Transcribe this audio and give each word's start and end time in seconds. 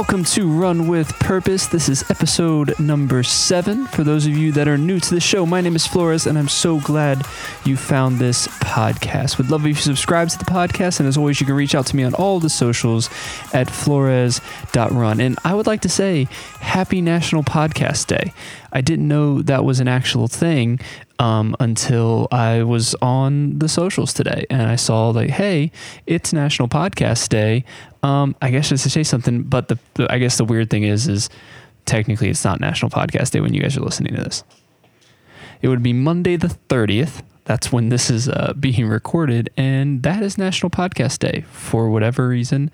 Welcome 0.00 0.24
to 0.24 0.48
Run 0.48 0.88
with 0.88 1.12
Purpose. 1.18 1.66
This 1.66 1.90
is 1.90 2.10
episode 2.10 2.80
number 2.80 3.22
seven. 3.22 3.86
For 3.88 4.02
those 4.02 4.24
of 4.24 4.32
you 4.32 4.50
that 4.52 4.66
are 4.66 4.78
new 4.78 4.98
to 4.98 5.14
the 5.14 5.20
show, 5.20 5.44
my 5.44 5.60
name 5.60 5.76
is 5.76 5.86
Flores, 5.86 6.26
and 6.26 6.38
I'm 6.38 6.48
so 6.48 6.80
glad 6.80 7.26
you 7.66 7.76
found 7.76 8.18
this 8.18 8.48
podcast. 8.48 9.36
Would 9.36 9.50
love 9.50 9.66
if 9.66 9.68
you 9.68 9.74
subscribe 9.74 10.30
to 10.30 10.38
the 10.38 10.46
podcast, 10.46 11.00
and 11.00 11.06
as 11.06 11.18
always, 11.18 11.38
you 11.38 11.46
can 11.46 11.54
reach 11.54 11.74
out 11.74 11.84
to 11.88 11.96
me 11.96 12.02
on 12.02 12.14
all 12.14 12.40
the 12.40 12.48
socials 12.48 13.10
at 13.52 13.68
flores.run. 13.68 15.20
And 15.20 15.38
I 15.44 15.52
would 15.52 15.66
like 15.66 15.82
to 15.82 15.90
say, 15.90 16.28
Happy 16.60 17.02
National 17.02 17.42
Podcast 17.42 18.06
Day. 18.06 18.32
I 18.72 18.80
didn't 18.80 19.06
know 19.06 19.42
that 19.42 19.66
was 19.66 19.80
an 19.80 19.88
actual 19.88 20.28
thing 20.28 20.80
um, 21.20 21.54
until 21.60 22.26
I 22.32 22.62
was 22.62 22.96
on 23.02 23.58
the 23.58 23.68
socials 23.68 24.14
today 24.14 24.46
and 24.48 24.62
I 24.62 24.76
saw 24.76 25.10
like, 25.10 25.28
hey, 25.28 25.70
it's 26.06 26.32
National 26.32 26.66
Podcast 26.66 27.28
Day. 27.28 27.66
Um, 28.02 28.34
I 28.40 28.50
guess 28.50 28.70
just 28.70 28.84
to 28.84 28.90
say 28.90 29.02
something, 29.02 29.42
but 29.42 29.68
the, 29.68 29.78
the 29.94 30.10
I 30.10 30.18
guess 30.18 30.38
the 30.38 30.46
weird 30.46 30.70
thing 30.70 30.82
is, 30.82 31.06
is 31.06 31.28
technically 31.84 32.30
it's 32.30 32.42
not 32.42 32.58
National 32.58 32.90
Podcast 32.90 33.32
Day 33.32 33.40
when 33.40 33.52
you 33.52 33.60
guys 33.60 33.76
are 33.76 33.82
listening 33.82 34.14
to 34.16 34.24
this. 34.24 34.42
It 35.60 35.68
would 35.68 35.82
be 35.82 35.92
Monday 35.92 36.36
the 36.36 36.56
30th. 36.70 37.22
That's 37.44 37.70
when 37.70 37.90
this 37.90 38.08
is 38.08 38.30
uh, 38.30 38.54
being 38.58 38.88
recorded, 38.88 39.50
and 39.58 40.02
that 40.04 40.22
is 40.22 40.38
National 40.38 40.70
Podcast 40.70 41.18
Day 41.18 41.44
for 41.50 41.90
whatever 41.90 42.28
reason. 42.28 42.70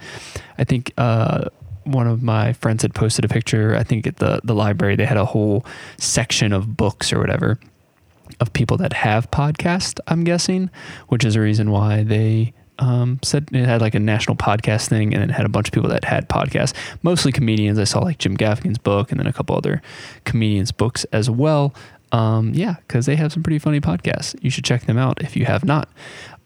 I 0.57 0.63
think 0.63 0.93
uh, 0.99 1.49
one 1.83 2.07
of 2.07 2.23
my 2.23 2.53
friends 2.53 2.83
had 2.83 2.95
posted 2.95 3.25
a 3.25 3.29
picture. 3.29 3.75
I 3.75 3.83
think 3.83 4.07
at 4.07 4.19
the 4.19 4.41
the 4.45 4.55
library 4.55 4.95
they 4.95 5.07
had 5.07 5.17
a 5.17 5.25
whole 5.25 5.65
section 5.99 6.53
of 6.53 6.77
books 6.77 7.13
or 7.13 7.19
whatever 7.19 7.59
of 8.41 8.53
people 8.53 8.77
that 8.79 8.93
have 8.93 9.31
podcasts. 9.31 9.99
I'm 10.07 10.25
guessing, 10.25 10.71
which 11.09 11.25
is 11.25 11.37
a 11.37 11.41
reason 11.41 11.71
why 11.71 12.03
they 12.03 12.53
um, 12.79 13.19
said 13.23 13.49
it 13.53 13.65
had 13.65 13.81
like 13.81 13.95
a 13.95 14.01
national 14.01 14.37
podcast 14.37 14.89
thing, 14.89 15.15
and 15.15 15.23
it 15.23 15.31
had 15.31 15.47
a 15.47 15.49
bunch 15.49 15.69
of 15.69 15.73
people 15.73 15.91
that 15.91 16.05
had 16.05 16.29
podcasts, 16.29 16.75
mostly 17.03 17.33
comedians. 17.33 17.79
I 17.79 17.85
saw 17.85 18.01
like 18.01 18.19
Jim 18.19 18.37
Gaffigan's 18.37 18.79
book, 18.79 19.11
and 19.11 19.21
then 19.21 19.27
a 19.27 19.33
couple 19.33 19.57
other 19.57 19.83
comedians' 20.25 20.73
books 20.73 21.05
as 21.13 21.31
well. 21.31 21.75
Um, 22.13 22.53
yeah, 22.55 22.77
because 22.87 23.07
they 23.07 23.17
have 23.17 23.33
some 23.33 23.43
pretty 23.43 23.59
funny 23.59 23.81
podcasts. 23.81 24.37
You 24.43 24.51
should 24.51 24.65
check 24.65 24.87
them 24.87 24.99
out 24.99 25.23
if 25.23 25.37
you 25.37 25.45
have 25.45 25.65
not 25.65 25.89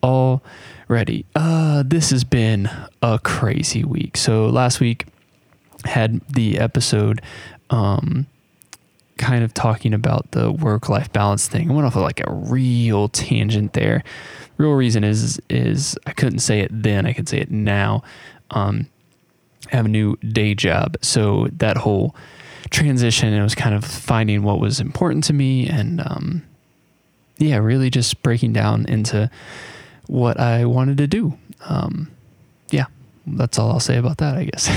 already. 0.03 1.27
Uh, 1.34 1.83
this 1.87 2.11
has 2.11 2.25
been 2.25 2.70
a 3.03 3.19
crazy 3.19 3.84
week. 3.84 4.17
So 4.17 4.47
last 4.47 4.81
week 4.81 5.06
had 5.84 6.20
the 6.28 6.59
episode. 6.59 7.20
Um, 7.69 8.27
kind 9.21 9.45
of 9.45 9.53
talking 9.53 9.93
about 9.93 10.31
the 10.33 10.51
work 10.51 10.89
life 10.89 11.13
balance 11.13 11.47
thing. 11.47 11.71
I 11.71 11.75
went 11.75 11.87
off 11.87 11.95
of 11.95 12.03
like 12.03 12.21
a 12.27 12.33
real 12.33 13.09
tangent 13.11 13.75
there. 13.75 14.03
Real 14.57 14.73
reason 14.73 15.05
is 15.05 15.41
is 15.49 15.97
I 16.07 16.12
couldn't 16.12 16.41
say 16.41 16.61
it 16.61 16.71
then. 16.73 17.07
I 17.07 17.12
could 17.12 17.29
say 17.29 17.39
it 17.39 17.51
now. 17.51 18.03
Um, 18.51 18.89
I 19.73 19.77
have 19.77 19.85
a 19.85 19.91
new 19.91 20.17
day 20.17 20.55
job, 20.55 20.97
so 21.03 21.49
that 21.53 21.77
whole 21.77 22.17
transition 22.71 23.33
it 23.33 23.43
was 23.43 23.55
kind 23.55 23.75
of 23.75 23.85
finding 23.85 24.43
what 24.43 24.61
was 24.61 24.81
important 24.81 25.25
to 25.25 25.33
me 25.33 25.69
and 25.69 26.01
um, 26.01 26.43
yeah, 27.39 27.57
really 27.57 27.91
just 27.91 28.23
breaking 28.23 28.53
down 28.53 28.87
into 28.87 29.31
what 30.07 30.39
I 30.39 30.65
wanted 30.65 30.99
to 30.99 31.07
do. 31.07 31.37
Um, 31.69 32.11
that's 33.36 33.59
all 33.59 33.70
I'll 33.70 33.81
say 33.81 33.97
about 33.97 34.19
that, 34.19 34.36
I 34.36 34.45
guess. 34.45 34.69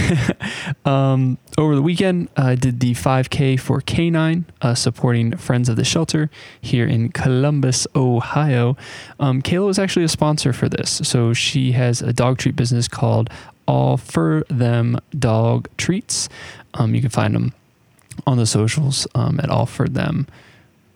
um, 0.86 1.38
over 1.58 1.76
the 1.76 1.82
weekend, 1.82 2.30
I 2.38 2.56
did 2.56 2.80
the 2.80 2.94
5K 2.94 3.60
for 3.60 3.82
K9, 3.82 4.46
uh, 4.62 4.76
supporting 4.76 5.38
Friends 5.38 5.70
of 5.70 5.76
the 5.76 5.84
Shelter 5.84 6.30
here 6.62 6.88
in 6.88 7.10
Columbus, 7.10 7.88
Ohio. 7.96 8.78
Um, 9.20 9.42
Kayla 9.42 9.66
was 9.66 9.80
actually 9.80 10.06
a 10.06 10.10
sponsor 10.10 10.54
for 10.54 10.70
this. 10.70 11.02
So 11.04 11.34
she 11.34 11.74
has 11.74 12.02
a 12.02 12.14
dog 12.14 12.38
treat 12.38 12.56
business 12.56 12.88
called 12.88 13.30
All 13.68 13.98
Fur 13.98 14.44
Them 14.50 15.00
Dog 15.18 15.68
Treats. 15.78 16.30
Um, 16.74 16.96
you 16.96 17.02
can 17.02 17.10
find 17.10 17.36
them 17.36 17.54
on 18.26 18.38
the 18.38 18.46
socials 18.46 19.08
um, 19.16 19.40
at 19.40 19.50
All 19.50 19.66
Fur 19.66 19.88
Them. 19.88 20.28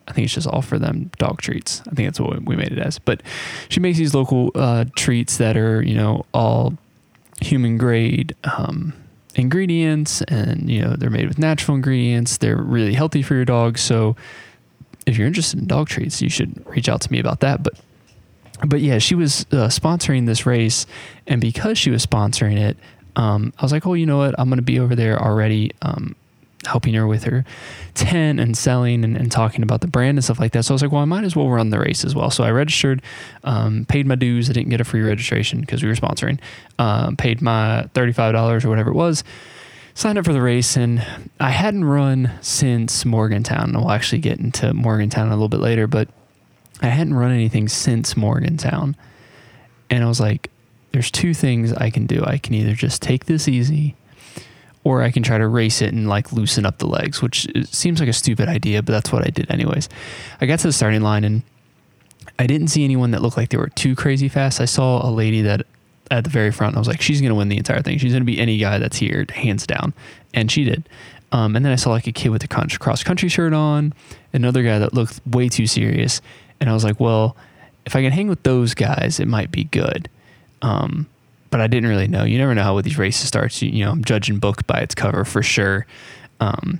I 0.07 0.13
think 0.13 0.25
it's 0.25 0.33
just 0.33 0.47
all 0.47 0.61
fur 0.61 0.79
them 0.79 1.11
dog 1.17 1.41
treats. 1.41 1.81
I 1.81 1.93
think 1.93 2.07
that's 2.07 2.19
what 2.19 2.43
we 2.43 2.55
made 2.55 2.71
it 2.71 2.79
as. 2.79 2.97
But 2.97 3.21
she 3.69 3.79
makes 3.79 3.97
these 3.97 4.13
local 4.13 4.51
uh, 4.55 4.85
treats 4.95 5.37
that 5.37 5.57
are, 5.57 5.81
you 5.81 5.95
know, 5.95 6.25
all 6.33 6.77
human 7.41 7.77
grade 7.77 8.35
um, 8.43 8.93
ingredients 9.35 10.21
and 10.23 10.69
you 10.69 10.81
know 10.81 10.95
they're 10.95 11.09
made 11.09 11.27
with 11.27 11.37
natural 11.39 11.75
ingredients. 11.75 12.37
They're 12.37 12.57
really 12.57 12.93
healthy 12.93 13.21
for 13.21 13.35
your 13.35 13.45
dog. 13.45 13.77
So 13.77 14.15
if 15.05 15.17
you're 15.17 15.27
interested 15.27 15.59
in 15.59 15.67
dog 15.67 15.87
treats 15.87 16.21
you 16.21 16.29
should 16.29 16.65
reach 16.67 16.89
out 16.89 17.01
to 17.01 17.11
me 17.11 17.19
about 17.19 17.39
that. 17.41 17.63
But 17.63 17.79
but 18.65 18.81
yeah 18.81 18.97
she 18.97 19.15
was 19.15 19.41
uh, 19.51 19.67
sponsoring 19.67 20.25
this 20.25 20.45
race. 20.45 20.85
And 21.27 21.39
because 21.41 21.77
she 21.77 21.91
was 21.91 22.05
sponsoring 22.05 22.57
it 22.57 22.77
um, 23.15 23.51
i 23.57 23.63
was 23.63 23.71
like 23.71 23.85
oh 23.85 23.93
you 23.93 24.05
know 24.05 24.17
what? 24.17 24.35
I'm 24.37 24.49
going 24.49 24.57
to 24.57 24.63
be 24.63 24.79
over 24.79 24.95
there 24.95 25.21
already. 25.21 25.71
Um, 25.81 26.15
helping 26.67 26.93
her 26.93 27.07
with 27.07 27.23
her 27.23 27.43
tent 27.93 28.39
and 28.39 28.57
selling 28.57 29.03
and, 29.03 29.17
and, 29.17 29.31
talking 29.31 29.63
about 29.63 29.81
the 29.81 29.87
brand 29.87 30.17
and 30.17 30.23
stuff 30.23 30.39
like 30.39 30.51
that. 30.51 30.63
So 30.63 30.73
I 30.73 30.75
was 30.75 30.81
like, 30.81 30.91
well, 30.91 31.01
I 31.01 31.05
might 31.05 31.23
as 31.23 31.35
well 31.35 31.49
run 31.49 31.71
the 31.71 31.79
race 31.79 32.05
as 32.05 32.13
well. 32.13 32.29
So 32.29 32.43
I 32.43 32.51
registered, 32.51 33.01
um, 33.43 33.85
paid 33.85 34.05
my 34.05 34.15
dues. 34.15 34.49
I 34.49 34.53
didn't 34.53 34.69
get 34.69 34.81
a 34.81 34.83
free 34.83 35.01
registration 35.01 35.61
because 35.61 35.81
we 35.81 35.89
were 35.89 35.95
sponsoring. 35.95 36.39
Um, 36.77 37.17
paid 37.17 37.41
my 37.41 37.89
$35 37.93 38.63
or 38.63 38.69
whatever 38.69 38.91
it 38.91 38.95
was. 38.95 39.23
Signed 39.95 40.19
up 40.19 40.25
for 40.25 40.33
the 40.33 40.41
race, 40.41 40.77
and 40.77 41.03
I 41.39 41.49
hadn't 41.49 41.85
run 41.85 42.31
since 42.41 43.03
Morgantown. 43.03 43.73
We'll 43.73 43.89
actually 43.89 44.19
get 44.19 44.37
into 44.37 44.71
Morgantown 44.75 45.29
a 45.29 45.31
little 45.31 45.49
bit 45.49 45.59
later, 45.59 45.87
but 45.87 46.07
I 46.83 46.87
hadn't 46.87 47.15
run 47.15 47.31
anything 47.31 47.67
since 47.67 48.15
Morgantown. 48.15 48.95
And 49.89 50.03
I 50.03 50.07
was 50.07 50.19
like, 50.19 50.51
there's 50.91 51.09
two 51.09 51.33
things 51.33 51.73
I 51.73 51.89
can 51.89 52.05
do. 52.05 52.23
I 52.23 52.37
can 52.37 52.53
either 52.53 52.73
just 52.73 53.01
take 53.01 53.25
this 53.25 53.47
easy 53.47 53.95
or 54.87 55.03
I 55.03 55.11
can 55.11 55.21
try 55.21 55.37
to 55.37 55.45
race 55.49 55.81
it 55.81 55.93
and 55.93 56.07
like 56.07 56.31
loosen 56.31 56.65
up 56.65 56.77
the 56.77 56.87
legs, 56.87 57.21
which 57.21 57.45
seems 57.65 57.99
like 57.99 58.07
a 58.07 58.13
stupid 58.13 58.47
idea, 58.47 58.81
but 58.81 58.93
that's 58.93 59.11
what 59.11 59.27
I 59.27 59.29
did 59.29 59.51
anyways. 59.51 59.89
I 60.39 60.45
got 60.45 60.59
to 60.59 60.67
the 60.67 60.71
starting 60.71 61.01
line 61.01 61.25
and 61.25 61.41
I 62.39 62.47
didn't 62.47 62.69
see 62.69 62.85
anyone 62.85 63.11
that 63.11 63.21
looked 63.21 63.35
like 63.35 63.49
they 63.49 63.57
were 63.57 63.67
too 63.67 63.97
crazy 63.97 64.29
fast. 64.29 64.61
I 64.61 64.65
saw 64.65 65.05
a 65.05 65.11
lady 65.11 65.41
that 65.41 65.67
at 66.09 66.23
the 66.23 66.29
very 66.29 66.51
front, 66.51 66.77
I 66.77 66.79
was 66.79 66.87
like, 66.87 67.01
she's 67.01 67.19
going 67.19 67.31
to 67.31 67.35
win 67.35 67.49
the 67.49 67.57
entire 67.57 67.81
thing. 67.81 67.97
She's 67.97 68.13
going 68.13 68.21
to 68.21 68.25
be 68.25 68.39
any 68.39 68.57
guy 68.59 68.77
that's 68.77 68.95
here, 68.95 69.25
hands 69.29 69.67
down. 69.67 69.93
And 70.33 70.49
she 70.49 70.63
did. 70.63 70.87
Um, 71.33 71.57
and 71.57 71.65
then 71.65 71.73
I 71.73 71.75
saw 71.75 71.89
like 71.89 72.07
a 72.07 72.13
kid 72.13 72.29
with 72.29 72.45
a 72.45 72.47
cross 72.47 73.03
country 73.03 73.27
shirt 73.27 73.51
on, 73.51 73.93
another 74.31 74.63
guy 74.63 74.79
that 74.79 74.93
looked 74.93 75.19
way 75.27 75.49
too 75.49 75.67
serious. 75.67 76.21
And 76.61 76.69
I 76.69 76.73
was 76.73 76.85
like, 76.85 76.97
well, 76.97 77.35
if 77.85 77.93
I 77.93 78.01
can 78.01 78.13
hang 78.13 78.29
with 78.29 78.43
those 78.43 78.73
guys, 78.73 79.19
it 79.19 79.27
might 79.27 79.51
be 79.51 79.65
good. 79.65 80.07
Um, 80.61 81.07
but 81.49 81.61
I 81.61 81.67
didn't 81.67 81.89
really 81.89 82.07
know. 82.07 82.23
You 82.23 82.37
never 82.37 82.53
know 82.53 82.63
how 82.63 82.75
with 82.75 82.85
these 82.85 82.97
races 82.97 83.27
starts. 83.27 83.61
You, 83.61 83.69
you 83.69 83.85
know, 83.85 83.91
I'm 83.91 84.03
judging 84.03 84.39
book 84.39 84.65
by 84.67 84.79
its 84.79 84.95
cover 84.95 85.25
for 85.25 85.41
sure. 85.41 85.85
Um, 86.39 86.79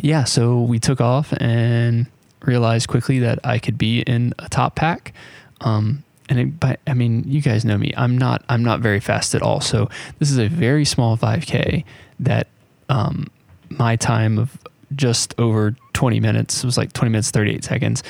yeah, 0.00 0.24
so 0.24 0.62
we 0.62 0.78
took 0.78 1.00
off 1.00 1.32
and 1.40 2.06
realized 2.42 2.88
quickly 2.88 3.18
that 3.20 3.38
I 3.44 3.58
could 3.58 3.78
be 3.78 4.00
in 4.02 4.34
a 4.38 4.48
top 4.48 4.74
pack. 4.74 5.12
Um, 5.60 6.04
and 6.28 6.38
it, 6.38 6.60
but 6.60 6.80
I 6.86 6.94
mean, 6.94 7.24
you 7.26 7.40
guys 7.40 7.64
know 7.64 7.78
me. 7.78 7.92
I'm 7.96 8.16
not. 8.16 8.44
I'm 8.48 8.62
not 8.62 8.80
very 8.80 9.00
fast 9.00 9.34
at 9.34 9.42
all. 9.42 9.60
So 9.60 9.88
this 10.18 10.30
is 10.30 10.38
a 10.38 10.48
very 10.48 10.84
small 10.84 11.16
5K 11.16 11.84
that 12.20 12.48
um, 12.88 13.28
my 13.70 13.96
time 13.96 14.38
of 14.38 14.58
just 14.94 15.34
over 15.38 15.74
20 15.94 16.20
minutes 16.20 16.64
was 16.64 16.76
like 16.76 16.92
20 16.92 17.10
minutes 17.10 17.30
38 17.30 17.64
seconds. 17.64 18.02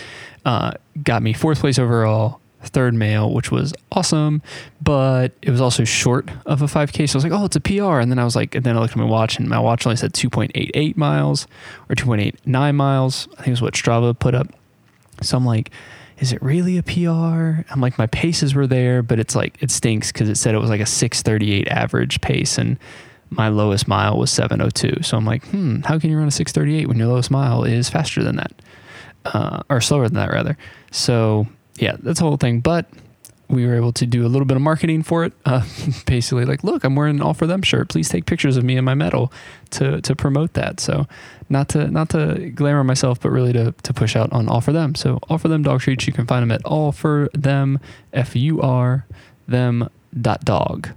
Uh, 0.45 0.73
got 1.03 1.23
me 1.23 1.33
fourth 1.33 1.61
place 1.61 1.79
overall, 1.79 2.38
third 2.63 2.95
male, 2.95 3.33
which 3.33 3.51
was 3.51 3.73
awesome, 3.93 4.43
but 4.81 5.33
it 5.43 5.51
was 5.51 5.61
also 5.61 5.85
short 5.85 6.31
of 6.47 6.63
a 6.63 6.67
5K. 6.67 7.09
So 7.09 7.17
I 7.17 7.19
was 7.19 7.25
like, 7.25 7.33
oh, 7.33 7.45
it's 7.45 7.57
a 7.57 7.61
PR. 7.61 7.99
And 7.99 8.11
then 8.11 8.19
I 8.19 8.25
was 8.25 8.35
like, 8.35 8.55
and 8.55 8.65
then 8.65 8.77
I 8.77 8.81
looked 8.81 8.93
at 8.93 8.99
my 8.99 9.05
watch, 9.05 9.39
and 9.39 9.49
my 9.49 9.59
watch 9.59 9.87
only 9.87 9.97
said 9.97 10.13
2.88 10.13 10.97
miles 10.97 11.47
or 11.89 11.95
2.89 11.95 12.75
miles. 12.75 13.29
I 13.39 13.43
think 13.43 13.55
is 13.55 13.63
what 13.63 13.75
Strava 13.75 14.19
put 14.19 14.35
up. 14.35 14.49
So 15.23 15.37
I'm 15.37 15.47
like, 15.47 15.71
is 16.19 16.33
it 16.33 16.43
really 16.43 16.79
a 16.79 16.83
PR? 16.83 17.63
I'm 17.71 17.81
like, 17.81 17.97
my 17.99 18.07
paces 18.07 18.55
were 18.55 18.67
there, 18.67 19.03
but 19.03 19.21
it's 19.21 19.37
like, 19.37 19.57
it 19.63 19.71
stinks 19.71 20.11
because 20.11 20.29
it 20.29 20.37
said 20.37 20.55
it 20.55 20.59
was 20.59 20.71
like 20.71 20.81
a 20.81 20.87
638 20.87 21.69
average 21.69 22.21
pace. 22.21 22.59
And 22.59 22.77
my 23.31 23.49
lowest 23.49 23.87
mile 23.87 24.19
was 24.19 24.31
702. 24.31 25.03
So 25.03 25.17
I'm 25.17 25.25
like, 25.25 25.47
hmm, 25.47 25.81
how 25.83 25.99
can 25.99 26.11
you 26.11 26.19
run 26.19 26.29
a 26.29 26.33
638 26.33 26.89
when 26.89 26.99
your 26.99 27.09
lowest 27.09 27.31
mile 27.31 27.63
is 27.65 27.89
faster 27.89 28.25
than 28.25 28.37
that? 28.37 28.53
Uh, 29.25 29.63
or 29.69 29.81
slower 29.81 30.09
than 30.09 30.15
that, 30.15 30.31
rather. 30.31 30.57
So 30.91 31.47
yeah, 31.79 31.97
that's 32.01 32.21
the 32.21 32.27
whole 32.27 32.37
thing. 32.37 32.61
But 32.61 32.87
we 33.49 33.67
were 33.67 33.75
able 33.75 33.93
to 33.93 34.07
do 34.07 34.27
a 34.27 34.29
little 34.29 34.45
bit 34.45 34.57
of 34.57 34.63
marketing 34.63 35.03
for 35.03 35.25
it. 35.25 35.33
Uh, 35.45 35.65
basically, 36.07 36.45
like, 36.45 36.63
look, 36.63 36.85
I'm 36.85 36.95
wearing 36.95 37.17
an 37.17 37.23
all 37.23 37.35
fur 37.35 37.47
them 37.47 37.63
shirt. 37.63 37.89
Please 37.89 38.09
take 38.09 38.27
pictures 38.27 38.57
of 38.57 38.65
me 38.65 38.77
and 38.77 38.85
my 38.85 38.95
medal 38.95 39.33
to 39.71 40.01
to 40.03 40.15
promote 40.15 40.55
that. 40.55 40.81
So, 40.81 41.07
not 41.49 41.69
to 41.71 41.89
not 41.89 42.11
to 42.11 42.51
glamour 42.55 42.85
myself, 42.85 43.21
but 43.21 43.31
really 43.31 43.53
to 43.55 43.73
to 43.83 43.93
push 43.93 44.17
out 44.17 44.33
on 44.33 44.49
all 44.49 44.61
fur 44.61 44.73
them. 44.73 44.95
So, 44.95 45.19
all 45.29 45.39
fur 45.39 45.49
them 45.49 45.63
dog 45.63 45.81
treats. 45.81 46.07
You 46.07 46.13
can 46.13 46.27
find 46.27 46.43
them 46.43 46.53
at 46.53 46.65
all 46.65 46.93
fur 46.93 47.29
them 47.33 47.81
f 48.13 48.37
u 48.37 48.61
r 48.61 49.07
them 49.47 49.89
dot 50.21 50.45
dog. 50.45 50.91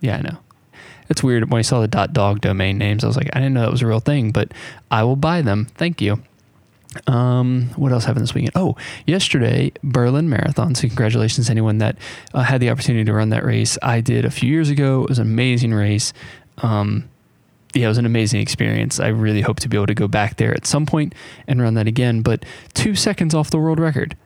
Yeah, 0.00 0.16
I 0.16 0.22
know. 0.22 0.38
It's 1.08 1.22
weird 1.22 1.50
when 1.50 1.60
I 1.60 1.62
saw 1.62 1.80
the 1.80 1.88
dot 1.88 2.12
dog 2.12 2.40
domain 2.40 2.78
names. 2.78 3.04
I 3.04 3.06
was 3.06 3.16
like, 3.16 3.30
I 3.32 3.38
didn't 3.38 3.54
know 3.54 3.62
that 3.62 3.70
was 3.70 3.82
a 3.82 3.86
real 3.86 4.00
thing, 4.00 4.32
but 4.32 4.52
I 4.90 5.04
will 5.04 5.16
buy 5.16 5.40
them. 5.40 5.66
Thank 5.76 6.00
you. 6.00 6.22
Um, 7.06 7.70
what 7.76 7.92
else 7.92 8.04
happened 8.04 8.22
this 8.22 8.34
weekend? 8.34 8.52
Oh, 8.54 8.76
yesterday, 9.06 9.72
Berlin 9.82 10.28
Marathon. 10.28 10.74
So, 10.74 10.86
congratulations 10.88 11.46
to 11.46 11.50
anyone 11.50 11.78
that 11.78 11.96
uh, 12.34 12.42
had 12.42 12.60
the 12.60 12.70
opportunity 12.70 13.04
to 13.04 13.12
run 13.12 13.30
that 13.30 13.44
race. 13.44 13.78
I 13.82 14.00
did 14.00 14.24
a 14.24 14.30
few 14.30 14.50
years 14.50 14.70
ago. 14.70 15.02
It 15.04 15.08
was 15.08 15.18
an 15.18 15.26
amazing 15.26 15.74
race. 15.74 16.12
Um, 16.58 17.08
yeah, 17.74 17.86
it 17.86 17.88
was 17.88 17.98
an 17.98 18.06
amazing 18.06 18.40
experience. 18.40 18.98
I 18.98 19.08
really 19.08 19.42
hope 19.42 19.60
to 19.60 19.68
be 19.68 19.76
able 19.76 19.86
to 19.88 19.94
go 19.94 20.08
back 20.08 20.36
there 20.36 20.52
at 20.54 20.66
some 20.66 20.86
point 20.86 21.14
and 21.46 21.60
run 21.60 21.74
that 21.74 21.86
again. 21.86 22.22
But 22.22 22.44
two 22.74 22.94
seconds 22.94 23.34
off 23.34 23.50
the 23.50 23.58
world 23.58 23.78
record, 23.78 24.16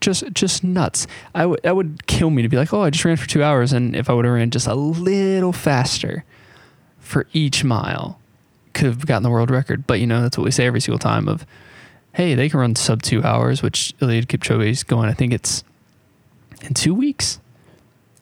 just 0.00 0.24
just 0.32 0.64
nuts. 0.64 1.06
I 1.34 1.46
would 1.46 1.62
that 1.62 1.76
would 1.76 2.06
kill 2.06 2.30
me 2.30 2.42
to 2.42 2.48
be 2.48 2.56
like, 2.56 2.72
oh, 2.72 2.82
I 2.82 2.90
just 2.90 3.04
ran 3.04 3.16
for 3.16 3.28
two 3.28 3.42
hours, 3.42 3.72
and 3.72 3.94
if 3.94 4.10
I 4.10 4.12
would 4.12 4.24
have 4.24 4.34
ran 4.34 4.50
just 4.50 4.66
a 4.66 4.74
little 4.74 5.52
faster 5.52 6.24
for 6.98 7.26
each 7.32 7.62
mile, 7.62 8.18
could 8.74 8.86
have 8.86 9.06
gotten 9.06 9.22
the 9.22 9.30
world 9.30 9.50
record. 9.50 9.86
But 9.86 10.00
you 10.00 10.06
know, 10.06 10.22
that's 10.22 10.36
what 10.36 10.44
we 10.44 10.50
say 10.50 10.66
every 10.66 10.80
single 10.80 10.98
time 10.98 11.28
of, 11.28 11.46
hey, 12.16 12.34
they 12.34 12.48
can 12.48 12.58
run 12.58 12.74
sub 12.74 13.02
two 13.02 13.22
hours, 13.22 13.62
which 13.62 13.92
Eliud 14.00 14.24
Kipchoge 14.24 14.70
is 14.70 14.82
going. 14.82 15.06
I 15.06 15.12
think 15.12 15.34
it's 15.34 15.62
in 16.62 16.72
two 16.72 16.94
weeks. 16.94 17.38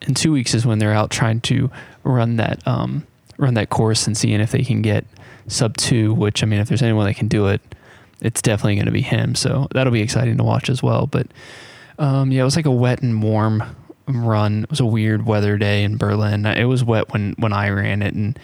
In 0.02 0.14
two 0.14 0.32
weeks 0.32 0.52
is 0.52 0.66
when 0.66 0.80
they're 0.80 0.92
out 0.92 1.10
trying 1.10 1.40
to 1.42 1.70
run 2.02 2.36
that. 2.36 2.66
Um, 2.66 3.06
run 3.38 3.54
that 3.54 3.70
course 3.70 4.06
and 4.08 4.16
seeing 4.16 4.40
if 4.40 4.50
they 4.50 4.62
can 4.62 4.82
get 4.82 5.04
sub 5.46 5.76
two, 5.76 6.12
which 6.12 6.42
I 6.42 6.46
mean, 6.46 6.58
if 6.58 6.66
there's 6.68 6.82
anyone 6.82 7.06
that 7.06 7.14
can 7.14 7.28
do 7.28 7.46
it, 7.46 7.60
it's 8.20 8.42
definitely 8.42 8.74
going 8.74 8.86
to 8.86 8.92
be 8.92 9.00
him. 9.00 9.36
So 9.36 9.68
that'll 9.70 9.92
be 9.92 10.02
exciting 10.02 10.38
to 10.38 10.44
watch 10.44 10.68
as 10.68 10.82
well. 10.82 11.06
But 11.06 11.28
um, 11.98 12.32
yeah, 12.32 12.42
it 12.42 12.44
was 12.44 12.56
like 12.56 12.66
a 12.66 12.72
wet 12.72 13.00
and 13.00 13.22
warm 13.22 13.62
run. 14.08 14.64
It 14.64 14.70
was 14.70 14.80
a 14.80 14.86
weird 14.86 15.24
weather 15.24 15.56
day 15.56 15.84
in 15.84 15.98
Berlin. 15.98 16.46
It 16.46 16.64
was 16.64 16.82
wet 16.82 17.12
when 17.12 17.34
when 17.38 17.52
I 17.52 17.68
ran 17.68 18.02
it, 18.02 18.14
and 18.14 18.36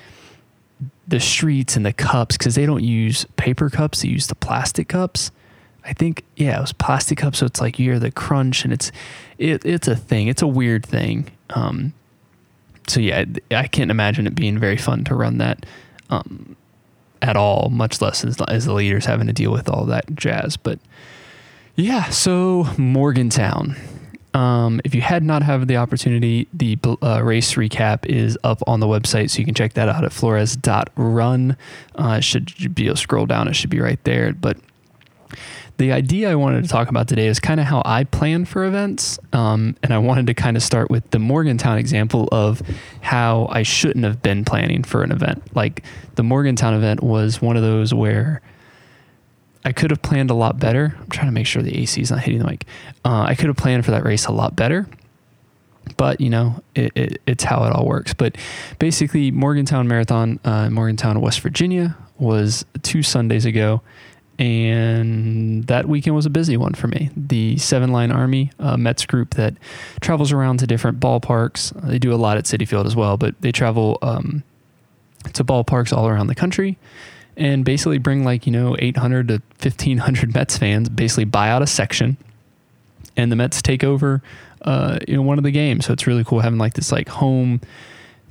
the 1.10 1.20
streets 1.20 1.76
and 1.76 1.84
the 1.84 1.92
cups 1.92 2.36
because 2.36 2.54
they 2.54 2.66
don't 2.66 2.84
use 2.84 3.26
paper 3.36 3.68
cups; 3.68 4.02
they 4.02 4.08
use 4.08 4.28
the 4.28 4.34
plastic 4.34 4.88
cups. 4.88 5.30
I 5.84 5.92
think 5.92 6.24
yeah, 6.36 6.58
it 6.58 6.60
was 6.60 6.72
plastic 6.72 7.18
cups, 7.18 7.38
so 7.38 7.46
it's 7.46 7.60
like 7.60 7.78
you 7.78 7.90
hear 7.90 7.98
the 7.98 8.10
crunch, 8.10 8.64
and 8.64 8.72
it's 8.72 8.90
it, 9.38 9.64
it's 9.64 9.88
a 9.88 9.96
thing. 9.96 10.28
It's 10.28 10.42
a 10.42 10.46
weird 10.46 10.84
thing. 10.86 11.30
Um, 11.50 11.92
so 12.86 13.00
yeah, 13.00 13.24
I 13.50 13.66
can't 13.66 13.90
imagine 13.90 14.26
it 14.26 14.34
being 14.34 14.58
very 14.58 14.76
fun 14.76 15.04
to 15.04 15.14
run 15.14 15.38
that 15.38 15.66
um, 16.10 16.56
at 17.22 17.36
all, 17.36 17.68
much 17.70 18.00
less 18.00 18.24
as, 18.24 18.40
as 18.48 18.64
the 18.64 18.74
leaders 18.74 19.04
having 19.04 19.26
to 19.26 19.32
deal 19.32 19.52
with 19.52 19.68
all 19.68 19.84
that 19.86 20.14
jazz. 20.14 20.56
But 20.56 20.78
yeah, 21.76 22.10
so 22.10 22.66
Morgantown. 22.76 23.76
Um, 24.32 24.81
if 24.85 24.94
you 24.94 25.00
had 25.00 25.25
not 25.25 25.43
had 25.43 25.67
the 25.67 25.77
opportunity, 25.77 26.47
the 26.53 26.79
uh, 27.03 27.21
race 27.23 27.55
recap 27.55 28.06
is 28.06 28.38
up 28.44 28.62
on 28.67 28.81
the 28.81 28.87
website, 28.87 29.31
so 29.31 29.41
you 29.41 29.44
can 29.44 29.55
check 29.55 29.75
that 29.75 29.88
out 29.88 30.05
at 30.05 30.12
flores.run. 30.12 31.56
Uh, 31.97 32.21
should 32.21 32.75
be 32.75 32.88
a 32.88 32.97
scroll 32.97 33.27
down, 33.27 33.49
it 33.49 33.55
should 33.55 33.71
be 33.71 33.81
right 33.81 34.03
there. 34.05 34.32
But 34.32 34.59
the 35.81 35.93
idea 35.93 36.31
I 36.31 36.35
wanted 36.35 36.62
to 36.62 36.69
talk 36.69 36.88
about 36.88 37.09
today 37.09 37.27
is 37.27 37.41
kind 37.41 37.59
of 37.59 37.65
how 37.65 37.81
I 37.87 38.05
plan 38.05 38.44
for 38.44 38.65
events. 38.65 39.19
Um, 39.32 39.77
and 39.82 39.94
I 39.94 39.99
wanted 39.99 40.27
to 40.27 40.35
kind 40.35 40.56
of 40.56 40.62
start 40.62 40.91
with 40.91 41.11
the 41.11 41.19
Morgantown 41.19 41.79
example 41.79 42.29
of 42.31 42.61
how 43.00 43.49
I 43.50 43.62
shouldn't 43.62 44.05
have 44.05 44.21
been 44.21 44.44
planning 44.44 44.85
for 44.85 45.03
an 45.03 45.11
event. 45.11 45.56
Like 45.56 45.82
the 46.17 46.23
Morgantown 46.23 46.75
event 46.75 47.03
was 47.03 47.41
one 47.41 47.56
of 47.56 47.62
those 47.62 47.94
where 47.94 48.43
I 49.64 49.72
could 49.72 49.90
have 49.90 50.02
planned 50.02 50.30
a 50.30 50.34
lot 50.34 50.58
better. 50.58 50.96
I'm 50.98 51.08
trying 51.08 51.26
to 51.26 51.32
make 51.32 51.46
sure 51.46 51.62
the 51.62 51.76
AC 51.76 52.00
is 52.00 52.10
not 52.10 52.20
hitting 52.20 52.38
the 52.38 52.46
mic. 52.46 52.64
Uh, 53.04 53.24
I 53.28 53.34
could 53.34 53.46
have 53.46 53.56
planned 53.56 53.84
for 53.84 53.90
that 53.90 54.04
race 54.04 54.26
a 54.26 54.32
lot 54.32 54.56
better. 54.56 54.88
But 55.96 56.20
you 56.20 56.30
know, 56.30 56.62
it, 56.74 56.92
it, 56.94 57.22
it's 57.26 57.44
how 57.44 57.64
it 57.64 57.72
all 57.72 57.84
works. 57.84 58.14
But 58.14 58.36
basically, 58.78 59.30
Morgantown 59.30 59.88
Marathon, 59.88 60.40
uh, 60.44 60.70
Morgantown, 60.70 61.20
West 61.20 61.40
Virginia, 61.40 61.96
was 62.18 62.64
two 62.82 63.02
Sundays 63.02 63.44
ago 63.44 63.82
and 64.40 65.64
that 65.66 65.86
weekend 65.86 66.16
was 66.16 66.24
a 66.24 66.30
busy 66.30 66.56
one 66.56 66.72
for 66.72 66.88
me. 66.88 67.10
The 67.14 67.58
Seven 67.58 67.92
Line 67.92 68.10
Army 68.10 68.50
uh, 68.58 68.78
Mets 68.78 69.04
group 69.04 69.34
that 69.34 69.54
travels 70.00 70.32
around 70.32 70.60
to 70.60 70.66
different 70.66 70.98
ballparks. 70.98 71.78
They 71.86 71.98
do 71.98 72.14
a 72.14 72.16
lot 72.16 72.38
at 72.38 72.44
Citi 72.44 72.66
Field 72.66 72.86
as 72.86 72.96
well, 72.96 73.18
but 73.18 73.38
they 73.42 73.52
travel 73.52 73.98
um, 74.00 74.42
to 75.34 75.44
ballparks 75.44 75.94
all 75.94 76.08
around 76.08 76.28
the 76.28 76.34
country 76.34 76.78
and 77.40 77.64
basically 77.64 77.98
bring 77.98 78.25
like 78.25 78.46
you 78.46 78.52
know 78.52 78.76
800 78.78 79.28
to 79.28 79.34
1500 79.60 80.34
Mets 80.34 80.56
fans. 80.56 80.88
Basically 80.88 81.25
buy 81.25 81.50
out 81.50 81.62
a 81.62 81.66
section, 81.66 82.16
and 83.16 83.32
the 83.32 83.37
Mets 83.37 83.60
take 83.62 83.82
over 83.82 84.22
uh, 84.62 85.00
you 85.08 85.16
know 85.16 85.22
one 85.22 85.38
of 85.38 85.44
the 85.44 85.50
games. 85.50 85.87
So 85.87 85.92
it's 85.92 86.06
really 86.06 86.22
cool 86.22 86.40
having 86.40 86.58
like 86.58 86.75
this 86.75 86.92
like 86.92 87.08
home 87.08 87.60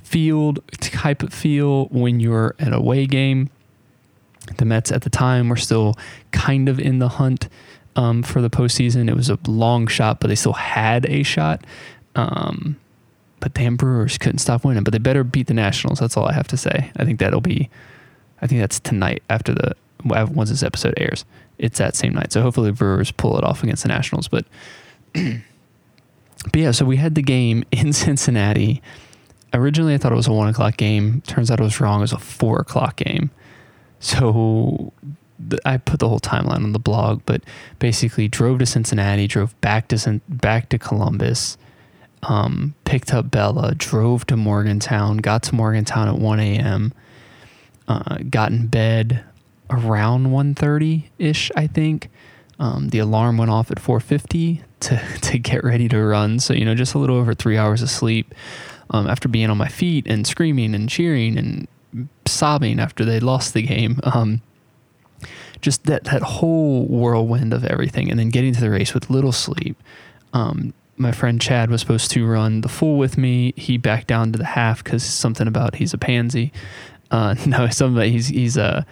field 0.02 0.60
type 0.80 1.22
of 1.22 1.32
feel 1.32 1.86
when 1.86 2.18
you're 2.18 2.56
at 2.58 2.72
a 2.72 2.76
away 2.76 3.06
game 3.06 3.48
the 4.56 4.64
Mets 4.64 4.90
at 4.90 5.02
the 5.02 5.10
time 5.10 5.48
were 5.48 5.56
still 5.56 5.96
kind 6.32 6.68
of 6.68 6.78
in 6.78 6.98
the 6.98 7.08
hunt 7.08 7.48
um, 7.96 8.22
for 8.22 8.40
the 8.40 8.50
postseason. 8.50 9.08
It 9.08 9.14
was 9.14 9.30
a 9.30 9.38
long 9.46 9.86
shot, 9.86 10.20
but 10.20 10.28
they 10.28 10.34
still 10.34 10.52
had 10.52 11.06
a 11.06 11.22
shot. 11.22 11.64
Um, 12.14 12.76
but 13.40 13.54
damn 13.54 13.76
Brewers 13.76 14.18
couldn't 14.18 14.38
stop 14.38 14.64
winning. 14.64 14.84
But 14.84 14.92
they 14.92 14.98
better 14.98 15.24
beat 15.24 15.46
the 15.46 15.54
Nationals. 15.54 15.98
That's 15.98 16.16
all 16.16 16.26
I 16.26 16.32
have 16.32 16.48
to 16.48 16.56
say. 16.56 16.90
I 16.96 17.04
think 17.04 17.20
that'll 17.20 17.40
be. 17.40 17.70
I 18.42 18.46
think 18.46 18.60
that's 18.60 18.80
tonight 18.80 19.22
after 19.28 19.54
the 19.54 19.74
once 20.04 20.50
this 20.50 20.62
episode 20.62 20.94
airs. 20.96 21.24
It's 21.58 21.78
that 21.78 21.94
same 21.94 22.14
night. 22.14 22.32
So 22.32 22.42
hopefully 22.42 22.72
Brewers 22.72 23.10
pull 23.10 23.36
it 23.36 23.44
off 23.44 23.62
against 23.62 23.82
the 23.82 23.88
Nationals. 23.88 24.28
But 24.28 24.46
but 25.14 25.42
yeah, 26.54 26.70
so 26.70 26.84
we 26.84 26.96
had 26.96 27.14
the 27.14 27.22
game 27.22 27.64
in 27.72 27.92
Cincinnati. 27.92 28.82
Originally, 29.52 29.94
I 29.94 29.98
thought 29.98 30.12
it 30.12 30.16
was 30.16 30.28
a 30.28 30.32
one 30.32 30.48
o'clock 30.48 30.76
game. 30.76 31.22
Turns 31.26 31.50
out 31.50 31.60
it 31.60 31.64
was 31.64 31.80
wrong. 31.80 32.00
It 32.00 32.02
was 32.02 32.12
a 32.12 32.18
four 32.18 32.60
o'clock 32.60 32.96
game. 32.96 33.30
So 33.98 34.92
I 35.64 35.76
put 35.76 36.00
the 36.00 36.08
whole 36.08 36.20
timeline 36.20 36.64
on 36.64 36.72
the 36.72 36.78
blog, 36.78 37.22
but 37.26 37.42
basically 37.78 38.28
drove 38.28 38.58
to 38.60 38.66
Cincinnati, 38.66 39.26
drove 39.26 39.58
back 39.60 39.88
to 39.88 40.20
back 40.28 40.68
to 40.70 40.78
Columbus, 40.78 41.58
um, 42.22 42.74
picked 42.84 43.12
up 43.12 43.30
Bella, 43.30 43.74
drove 43.74 44.26
to 44.26 44.36
Morgantown, 44.36 45.18
got 45.18 45.42
to 45.44 45.54
Morgantown 45.54 46.08
at 46.08 46.18
1 46.18 46.40
a.m., 46.40 46.92
uh, 47.90 48.18
got 48.30 48.52
in 48.52 48.68
bed 48.68 49.24
around 49.68 50.28
1.30 50.28 51.04
ish, 51.18 51.50
I 51.56 51.66
think. 51.66 52.08
Um, 52.60 52.90
the 52.90 52.98
alarm 52.98 53.36
went 53.36 53.50
off 53.50 53.70
at 53.70 53.78
4:50 53.78 54.60
to 54.80 55.02
to 55.22 55.38
get 55.38 55.64
ready 55.64 55.88
to 55.88 55.98
run. 56.00 56.38
So 56.38 56.52
you 56.52 56.64
know, 56.64 56.74
just 56.74 56.94
a 56.94 56.98
little 56.98 57.16
over 57.16 57.34
three 57.34 57.56
hours 57.56 57.82
of 57.82 57.90
sleep. 57.90 58.34
Um, 58.90 59.06
after 59.06 59.28
being 59.28 59.50
on 59.50 59.56
my 59.56 59.68
feet 59.68 60.06
and 60.08 60.26
screaming 60.26 60.74
and 60.74 60.88
cheering 60.88 61.38
and 61.38 61.68
sobbing 62.26 62.80
after 62.80 63.04
they 63.04 63.18
lost 63.18 63.54
the 63.54 63.62
game. 63.62 63.98
Um, 64.14 64.42
just 65.60 65.84
that 65.84 66.04
that 66.04 66.22
whole 66.22 66.86
whirlwind 66.86 67.52
of 67.52 67.66
everything, 67.66 68.10
and 68.10 68.18
then 68.18 68.30
getting 68.30 68.54
to 68.54 68.60
the 68.60 68.70
race 68.70 68.94
with 68.94 69.10
little 69.10 69.32
sleep. 69.32 69.76
Um, 70.32 70.72
my 70.96 71.12
friend 71.12 71.40
Chad 71.40 71.70
was 71.70 71.82
supposed 71.82 72.10
to 72.12 72.26
run 72.26 72.62
the 72.62 72.68
full 72.68 72.96
with 72.96 73.18
me. 73.18 73.52
He 73.56 73.76
backed 73.76 74.06
down 74.06 74.32
to 74.32 74.38
the 74.38 74.44
half 74.44 74.82
because 74.82 75.02
something 75.02 75.46
about 75.46 75.76
he's 75.76 75.92
a 75.92 75.98
pansy. 75.98 76.52
Uh, 77.10 77.34
no, 77.46 77.64
about 77.64 78.06
he's 78.06 78.28
he's 78.28 78.56
uh, 78.56 78.84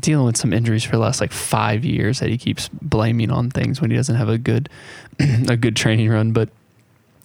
dealing 0.00 0.26
with 0.26 0.36
some 0.36 0.52
injuries 0.52 0.84
for 0.84 0.92
the 0.92 0.98
last 0.98 1.20
like 1.20 1.32
five 1.32 1.84
years 1.84 2.20
that 2.20 2.28
he 2.28 2.38
keeps 2.38 2.68
blaming 2.68 3.30
on 3.30 3.50
things 3.50 3.80
when 3.80 3.90
he 3.90 3.96
doesn't 3.96 4.16
have 4.16 4.28
a 4.28 4.38
good 4.38 4.68
a 5.48 5.56
good 5.56 5.76
training 5.76 6.08
run. 6.08 6.32
But 6.32 6.48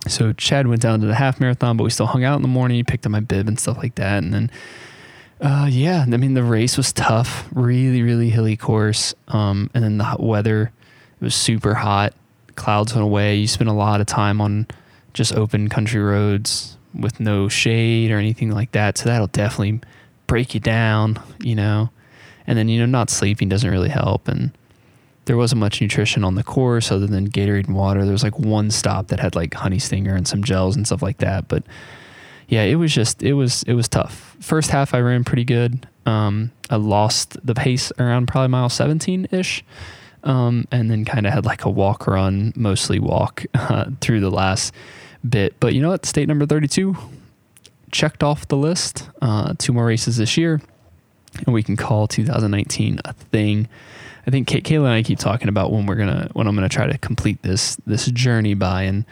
so 0.07 0.33
Chad 0.33 0.67
went 0.67 0.81
down 0.81 0.99
to 1.01 1.07
the 1.07 1.15
half 1.15 1.39
marathon, 1.39 1.77
but 1.77 1.83
we 1.83 1.89
still 1.89 2.07
hung 2.07 2.23
out 2.23 2.35
in 2.35 2.41
the 2.41 2.47
morning. 2.47 2.77
He 2.77 2.83
picked 2.83 3.05
up 3.05 3.11
my 3.11 3.19
bib 3.19 3.47
and 3.47 3.59
stuff 3.59 3.77
like 3.77 3.95
that, 3.95 4.23
and 4.23 4.33
then 4.33 4.51
uh, 5.41 5.67
yeah, 5.69 6.01
I 6.01 6.17
mean 6.17 6.35
the 6.35 6.43
race 6.43 6.77
was 6.77 6.93
tough, 6.93 7.47
really, 7.53 8.03
really 8.03 8.29
hilly 8.29 8.55
course. 8.55 9.15
Um, 9.27 9.71
and 9.73 9.83
then 9.83 9.97
the 9.97 10.15
weather, 10.19 10.71
it 11.19 11.23
was 11.23 11.33
super 11.33 11.73
hot. 11.73 12.13
Clouds 12.55 12.93
went 12.93 13.03
away. 13.03 13.35
You 13.35 13.47
spent 13.47 13.69
a 13.69 13.73
lot 13.73 14.01
of 14.01 14.07
time 14.07 14.39
on 14.39 14.67
just 15.13 15.33
open 15.33 15.67
country 15.67 16.01
roads 16.01 16.77
with 16.93 17.19
no 17.19 17.47
shade 17.47 18.11
or 18.11 18.17
anything 18.17 18.51
like 18.51 18.71
that. 18.73 18.97
So 18.97 19.09
that'll 19.09 19.27
definitely 19.27 19.81
break 20.31 20.53
you 20.53 20.61
down, 20.61 21.21
you 21.41 21.53
know. 21.53 21.89
And 22.47 22.57
then 22.57 22.69
you 22.69 22.79
know, 22.79 22.85
not 22.85 23.09
sleeping 23.09 23.49
doesn't 23.49 23.69
really 23.69 23.89
help. 23.89 24.29
And 24.29 24.57
there 25.25 25.35
wasn't 25.35 25.59
much 25.59 25.81
nutrition 25.81 26.23
on 26.23 26.35
the 26.35 26.43
course 26.43 26.89
other 26.89 27.05
than 27.05 27.29
Gatorade 27.29 27.67
and 27.67 27.75
water. 27.75 28.05
There 28.05 28.13
was 28.13 28.23
like 28.23 28.39
one 28.39 28.71
stop 28.71 29.09
that 29.09 29.19
had 29.19 29.35
like 29.35 29.53
honey 29.53 29.77
stinger 29.77 30.15
and 30.15 30.25
some 30.25 30.41
gels 30.41 30.77
and 30.77 30.87
stuff 30.87 31.01
like 31.01 31.17
that, 31.17 31.49
but 31.49 31.63
yeah, 32.47 32.63
it 32.63 32.75
was 32.75 32.93
just 32.93 33.21
it 33.21 33.33
was 33.33 33.63
it 33.63 33.73
was 33.73 33.89
tough. 33.89 34.37
First 34.39 34.71
half 34.71 34.93
I 34.93 35.01
ran 35.01 35.25
pretty 35.25 35.43
good. 35.43 35.85
Um, 36.05 36.51
I 36.69 36.77
lost 36.77 37.35
the 37.45 37.53
pace 37.53 37.91
around 37.99 38.29
probably 38.29 38.47
mile 38.47 38.69
17 38.69 39.27
ish. 39.31 39.65
Um, 40.23 40.65
and 40.71 40.89
then 40.89 41.03
kind 41.03 41.27
of 41.27 41.33
had 41.33 41.45
like 41.45 41.65
a 41.65 41.69
walk 41.69 42.07
run, 42.07 42.53
mostly 42.55 42.99
walk 42.99 43.43
uh, 43.53 43.87
through 43.99 44.21
the 44.21 44.31
last 44.31 44.73
bit. 45.27 45.59
But 45.59 45.73
you 45.73 45.81
know 45.81 45.89
what? 45.89 46.05
State 46.05 46.29
number 46.29 46.45
32 46.45 46.95
checked 47.91 48.23
off 48.23 48.47
the 48.47 48.57
list. 48.57 49.09
Uh, 49.21 49.53
two 49.57 49.73
more 49.73 49.85
races 49.85 50.17
this 50.17 50.37
year, 50.37 50.61
and 51.45 51.53
we 51.53 51.63
can 51.63 51.75
call 51.75 52.07
2019 52.07 52.99
a 53.05 53.13
thing. 53.13 53.67
I 54.25 54.31
think 54.31 54.47
Kayla 54.47 54.85
and 54.85 54.93
I 54.93 55.03
keep 55.03 55.19
talking 55.19 55.49
about 55.49 55.71
when 55.71 55.85
we're 55.85 55.95
gonna 55.95 56.29
when 56.33 56.47
I'm 56.47 56.55
gonna 56.55 56.69
try 56.69 56.87
to 56.87 56.97
complete 56.97 57.41
this 57.41 57.77
this 57.87 58.05
journey 58.07 58.53
by, 58.53 58.83
and 58.83 59.05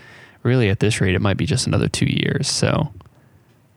really 0.44 0.70
at 0.70 0.80
this 0.80 1.02
rate, 1.02 1.16
it 1.16 1.22
might 1.22 1.38
be 1.38 1.46
just 1.46 1.68
another 1.68 1.88
two 1.88 2.06
years. 2.06 2.48
So 2.48 2.92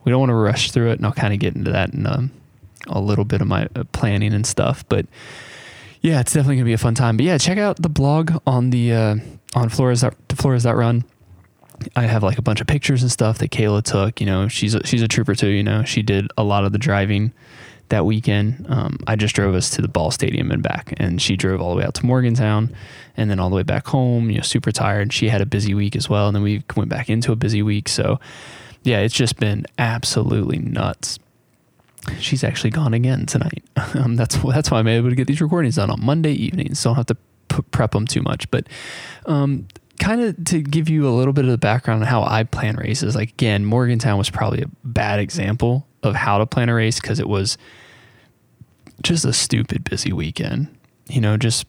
we 0.04 0.10
don't 0.10 0.20
want 0.20 0.30
to 0.30 0.34
rush 0.34 0.70
through 0.70 0.90
it, 0.90 0.98
and 0.98 1.06
I'll 1.06 1.12
kind 1.12 1.32
of 1.32 1.40
get 1.40 1.54
into 1.54 1.72
that 1.72 1.92
in 1.92 2.06
um, 2.06 2.30
a 2.86 3.00
little 3.00 3.24
bit 3.24 3.40
of 3.40 3.46
my 3.46 3.68
uh, 3.74 3.84
planning 3.92 4.34
and 4.34 4.46
stuff. 4.46 4.84
But 4.88 5.06
yeah, 6.00 6.20
it's 6.20 6.32
definitely 6.32 6.56
gonna 6.56 6.66
be 6.66 6.72
a 6.72 6.78
fun 6.78 6.94
time. 6.94 7.16
But 7.16 7.26
yeah, 7.26 7.38
check 7.38 7.58
out 7.58 7.80
the 7.80 7.88
blog 7.88 8.32
on 8.46 8.70
the 8.70 8.92
uh, 8.92 9.16
on 9.54 9.68
Flores 9.68 10.02
that 10.02 10.14
Flores 10.34 10.64
that 10.64 10.76
Run. 10.76 11.04
I 11.96 12.02
have 12.02 12.22
like 12.22 12.38
a 12.38 12.42
bunch 12.42 12.60
of 12.60 12.66
pictures 12.66 13.02
and 13.02 13.10
stuff 13.10 13.38
that 13.38 13.50
Kayla 13.50 13.82
took. 13.82 14.20
You 14.20 14.26
know, 14.26 14.48
she's 14.48 14.74
a, 14.74 14.86
she's 14.86 15.02
a 15.02 15.08
trooper 15.08 15.34
too. 15.34 15.48
You 15.48 15.62
know, 15.62 15.84
she 15.84 16.02
did 16.02 16.30
a 16.36 16.42
lot 16.42 16.64
of 16.64 16.72
the 16.72 16.78
driving 16.78 17.32
that 17.88 18.06
weekend. 18.06 18.66
Um, 18.68 18.98
I 19.06 19.16
just 19.16 19.34
drove 19.34 19.54
us 19.54 19.70
to 19.70 19.82
the 19.82 19.88
ball 19.88 20.10
stadium 20.10 20.50
and 20.50 20.62
back, 20.62 20.94
and 20.96 21.20
she 21.20 21.36
drove 21.36 21.60
all 21.60 21.70
the 21.70 21.76
way 21.76 21.84
out 21.84 21.94
to 21.94 22.06
Morgantown, 22.06 22.74
and 23.16 23.30
then 23.30 23.38
all 23.38 23.50
the 23.50 23.56
way 23.56 23.62
back 23.62 23.86
home. 23.86 24.30
You 24.30 24.36
know, 24.38 24.42
super 24.42 24.72
tired. 24.72 25.12
She 25.12 25.28
had 25.28 25.40
a 25.40 25.46
busy 25.46 25.74
week 25.74 25.94
as 25.94 26.08
well, 26.08 26.26
and 26.26 26.34
then 26.34 26.42
we 26.42 26.64
went 26.76 26.90
back 26.90 27.08
into 27.08 27.32
a 27.32 27.36
busy 27.36 27.62
week. 27.62 27.88
So, 27.88 28.18
yeah, 28.82 28.98
it's 29.00 29.14
just 29.14 29.38
been 29.38 29.66
absolutely 29.78 30.58
nuts. 30.58 31.18
She's 32.18 32.42
actually 32.42 32.70
gone 32.70 32.94
again 32.94 33.26
tonight. 33.26 33.62
Um, 33.94 34.16
that's 34.16 34.36
that's 34.36 34.70
why 34.70 34.78
I'm 34.78 34.88
able 34.88 35.10
to 35.10 35.14
get 35.14 35.26
these 35.26 35.42
recordings 35.42 35.76
done 35.76 35.90
on 35.90 36.02
Monday 36.02 36.32
evenings. 36.32 36.80
So 36.80 36.90
I 36.90 36.94
don't 36.94 36.96
have 36.96 37.06
to 37.06 37.16
p- 37.48 37.62
prep 37.70 37.90
them 37.90 38.06
too 38.06 38.22
much. 38.22 38.50
But 38.50 38.66
um, 39.26 39.66
kind 40.02 40.20
of 40.20 40.44
to 40.46 40.60
give 40.60 40.88
you 40.88 41.06
a 41.06 41.10
little 41.10 41.32
bit 41.32 41.44
of 41.44 41.50
the 41.52 41.58
background 41.58 42.02
on 42.02 42.08
how 42.08 42.24
I 42.24 42.42
plan 42.42 42.74
races. 42.74 43.14
Like 43.14 43.30
again, 43.30 43.64
Morgantown 43.64 44.18
was 44.18 44.30
probably 44.30 44.62
a 44.62 44.70
bad 44.82 45.20
example 45.20 45.86
of 46.02 46.16
how 46.16 46.38
to 46.38 46.46
plan 46.46 46.68
a 46.68 46.74
race 46.74 47.00
because 47.00 47.20
it 47.20 47.28
was 47.28 47.56
just 49.02 49.24
a 49.24 49.32
stupid 49.32 49.84
busy 49.84 50.12
weekend. 50.12 50.76
You 51.08 51.20
know, 51.20 51.36
just 51.36 51.66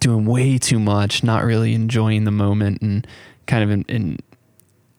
doing 0.00 0.24
way 0.24 0.56
too 0.56 0.78
much, 0.78 1.22
not 1.22 1.44
really 1.44 1.74
enjoying 1.74 2.24
the 2.24 2.30
moment, 2.30 2.80
and 2.80 3.06
kind 3.46 3.62
of 3.62 3.70
in 3.70 4.18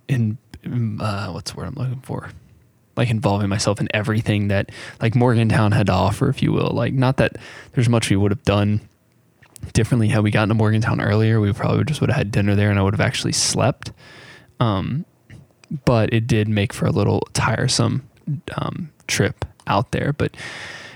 in, 0.07 0.38
in 0.63 1.01
uh, 1.01 1.31
what's 1.31 1.51
the 1.51 1.57
word 1.57 1.67
I'm 1.67 1.74
looking 1.74 2.01
for? 2.01 2.29
Like 2.95 3.09
involving 3.09 3.50
myself 3.50 3.79
in 3.79 3.88
everything 3.91 4.50
that 4.50 4.71
like 5.01 5.15
Morgantown 5.15 5.71
had 5.71 5.88
to 5.88 5.93
offer, 5.93 6.29
if 6.29 6.43
you 6.43 6.51
will. 6.51 6.71
Like 6.75 6.93
not 6.93 7.17
that 7.17 7.38
there's 7.74 7.89
much 7.89 8.12
we 8.12 8.17
would 8.17 8.29
have 8.29 8.43
done 8.43 8.81
differently 9.73 10.07
had 10.07 10.23
we 10.23 10.31
gotten 10.31 10.49
to 10.49 10.55
Morgantown 10.55 11.01
earlier. 11.01 11.39
We 11.39 11.53
probably 11.53 11.83
just 11.83 12.01
would 12.01 12.09
have 12.09 12.17
had 12.17 12.31
dinner 12.31 12.55
there, 12.55 12.69
and 12.69 12.79
I 12.79 12.81
would 12.81 12.93
have 12.93 13.01
actually 13.01 13.33
slept. 13.33 13.91
Um, 14.59 15.05
but 15.85 16.13
it 16.13 16.27
did 16.27 16.47
make 16.47 16.73
for 16.73 16.85
a 16.85 16.91
little 16.91 17.21
tiresome 17.33 18.07
um, 18.57 18.91
trip 19.07 19.45
out 19.67 19.91
there. 19.91 20.13
But 20.13 20.35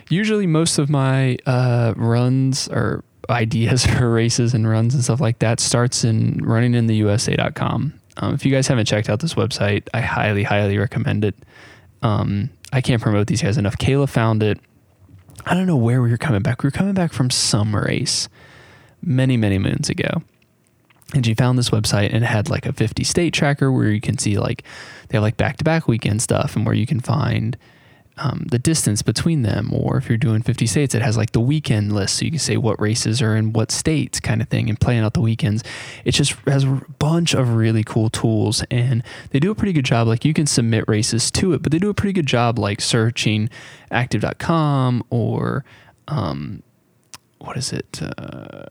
usually, 0.10 0.48
most 0.48 0.80
of 0.80 0.90
my 0.90 1.38
uh, 1.46 1.94
runs 1.96 2.68
or 2.70 3.04
ideas 3.30 3.86
for 3.98 4.12
races 4.12 4.54
and 4.54 4.68
runs 4.68 4.94
and 4.94 5.04
stuff 5.04 5.22
like 5.22 5.40
that 5.40 5.60
starts 5.60 6.04
in 6.04 6.40
running 6.44 6.74
in 6.74 6.88
the 6.88 6.96
USA.com. 6.96 7.94
Um, 8.18 8.34
if 8.34 8.46
you 8.46 8.52
guys 8.52 8.68
haven't 8.68 8.86
checked 8.86 9.10
out 9.10 9.20
this 9.20 9.34
website, 9.34 9.88
I 9.94 10.02
highly, 10.02 10.44
highly 10.44 10.78
recommend 10.78 11.26
it. 11.26 11.36
Um, 12.04 12.50
I 12.72 12.82
can't 12.82 13.02
promote 13.02 13.28
these 13.28 13.42
guys 13.42 13.58
enough. 13.58 13.78
Kayla 13.78 14.10
found 14.10 14.44
it. 14.44 14.60
I 15.46 15.56
don't 15.56 15.66
know 15.66 15.78
where 15.78 16.02
we 16.02 16.12
were 16.12 16.18
coming 16.18 16.42
back. 16.42 16.64
We 16.64 16.68
were 16.68 16.72
coming 16.72 16.94
back 16.94 17.12
from 17.12 17.30
some 17.30 17.76
race 17.76 18.30
many, 19.04 19.38
many 19.38 19.58
moons 19.58 19.90
ago. 19.90 20.24
And 21.14 21.26
she 21.26 21.34
found 21.34 21.60
this 21.60 21.70
website 21.70 22.14
and 22.14 22.24
it 22.24 22.28
had 22.28 22.50
like 22.50 22.66
a 22.66 22.74
50 22.74 23.04
state 23.04 23.34
tracker 23.34 23.72
where 23.72 23.92
you 23.92 24.02
can 24.02 24.18
see 24.18 24.38
like 24.38 24.64
they 25.10 25.18
have 25.18 25.24
like 25.24 25.38
back 25.38 25.58
to 25.58 25.64
back 25.64 25.88
weekend 25.88 26.22
stuff 26.22 26.56
and 26.56 26.66
where 26.66 26.74
you 26.74 26.88
can 26.88 27.00
find 27.00 27.58
um, 28.18 28.46
the 28.50 28.60
distance 28.60 29.02
between 29.02 29.42
them. 29.42 29.72
Or 29.74 29.98
if 29.98 30.08
you're 30.08 30.18
doing 30.18 30.42
50 30.42 30.66
states, 30.68 30.96
it 30.96 31.02
has 31.02 31.18
like 31.18 31.32
the 31.32 31.40
weekend 31.40 31.94
list. 31.94 32.18
So 32.18 32.26
you 32.26 32.32
can 32.32 32.40
say 32.40 32.58
what 32.58 32.80
races 32.80 33.22
are 33.22 33.36
in 33.36 33.54
what 33.54 33.72
states 33.72 34.20
kind 34.20 34.42
of 34.42 34.50
thing 34.50 34.70
and 34.70 34.80
playing 34.80 35.04
out 35.04 35.14
the 35.14 35.22
weekends. 35.22 35.64
It 36.06 36.12
just 36.12 36.34
has 36.48 36.64
a 36.64 36.82
bunch 37.00 37.34
of 37.34 37.56
really 37.56 37.84
cool 37.84 38.10
tools 38.10 38.64
and 38.70 39.04
they 39.32 39.40
do 39.40 39.52
a 39.52 39.56
pretty 39.56 39.74
good 39.74 39.86
job. 39.86 40.08
Like 40.08 40.26
you 40.26 40.34
can 40.34 40.48
submit 40.48 40.86
races 40.88 41.32
to 41.32 41.54
it, 41.54 41.62
but 41.62 41.72
they 41.72 41.80
do 41.80 41.90
a 41.90 41.94
pretty 41.94 42.14
good 42.14 42.28
job 42.28 42.60
like 42.60 42.82
searching 42.82 43.50
active.com 43.92 45.04
or 45.10 45.66
um, 46.08 46.64
what 47.40 47.58
is 47.58 47.74
it? 47.74 48.02
Uh, 48.02 48.66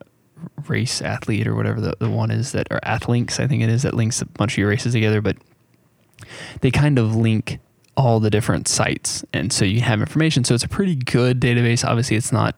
race 0.69 1.03
athlete 1.03 1.47
or 1.47 1.55
whatever 1.55 1.81
the, 1.81 1.95
the 1.99 2.11
one 2.11 2.31
is 2.31 2.53
that 2.53 2.69
or 2.71 2.81
athlinks 2.81 3.41
I 3.41 3.47
think 3.47 3.63
it 3.63 3.69
is 3.69 3.83
that 3.83 3.95
links 3.95 4.21
a 4.23 4.27
bunch 4.27 4.55
of 4.55 4.59
your 4.59 4.69
races 4.69 4.93
together 4.93 5.21
but 5.21 5.37
they 6.61 6.71
kind 6.71 6.99
of 6.99 7.17
link 7.17 7.59
all 7.97 8.21
the 8.21 8.31
different 8.31 8.69
sites. 8.69 9.25
And 9.35 9.53
so 9.53 9.65
you 9.65 9.83
have 9.83 10.01
information. 10.01 10.45
So 10.45 10.55
it's 10.55 10.65
a 10.65 10.69
pretty 10.69 10.97
good 10.97 11.41
database. 11.41 11.85
Obviously 11.85 12.17
it's 12.17 12.33
not 12.33 12.57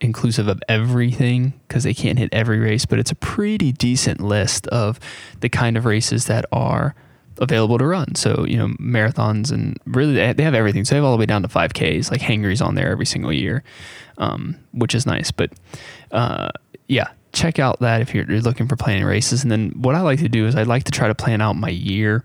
inclusive 0.00 0.48
of 0.48 0.60
everything 0.68 1.52
because 1.66 1.84
they 1.84 1.94
can't 1.94 2.20
hit 2.20 2.28
every 2.32 2.60
race 2.60 2.86
but 2.86 3.00
it's 3.00 3.10
a 3.10 3.16
pretty 3.16 3.72
decent 3.72 4.20
list 4.20 4.68
of 4.68 5.00
the 5.40 5.48
kind 5.48 5.76
of 5.76 5.84
races 5.84 6.26
that 6.26 6.44
are 6.52 6.94
available 7.38 7.78
to 7.78 7.86
run. 7.86 8.14
So 8.14 8.44
you 8.46 8.56
know 8.56 8.68
marathons 8.80 9.52
and 9.52 9.78
really 9.86 10.14
they 10.32 10.42
have 10.42 10.54
everything. 10.54 10.84
So 10.84 10.94
they 10.94 10.96
have 10.96 11.04
all 11.04 11.12
the 11.12 11.18
way 11.18 11.26
down 11.26 11.42
to 11.42 11.48
5ks 11.48 12.10
like 12.10 12.20
hangries 12.20 12.60
on 12.60 12.74
there 12.74 12.90
every 12.90 13.06
single 13.06 13.32
year 13.32 13.62
um, 14.18 14.56
which 14.72 14.94
is 14.94 15.06
nice. 15.06 15.30
But 15.30 15.52
uh, 16.10 16.48
yeah, 16.88 17.08
check 17.32 17.58
out 17.58 17.78
that 17.80 18.00
if 18.00 18.14
you're, 18.14 18.24
looking 18.24 18.66
for 18.66 18.76
planning 18.76 19.04
races. 19.04 19.42
And 19.42 19.52
then 19.52 19.70
what 19.76 19.94
I 19.94 20.00
like 20.00 20.18
to 20.20 20.28
do 20.28 20.46
is 20.46 20.56
I 20.56 20.64
like 20.64 20.84
to 20.84 20.92
try 20.92 21.08
to 21.08 21.14
plan 21.14 21.40
out 21.40 21.54
my 21.54 21.68
year 21.68 22.24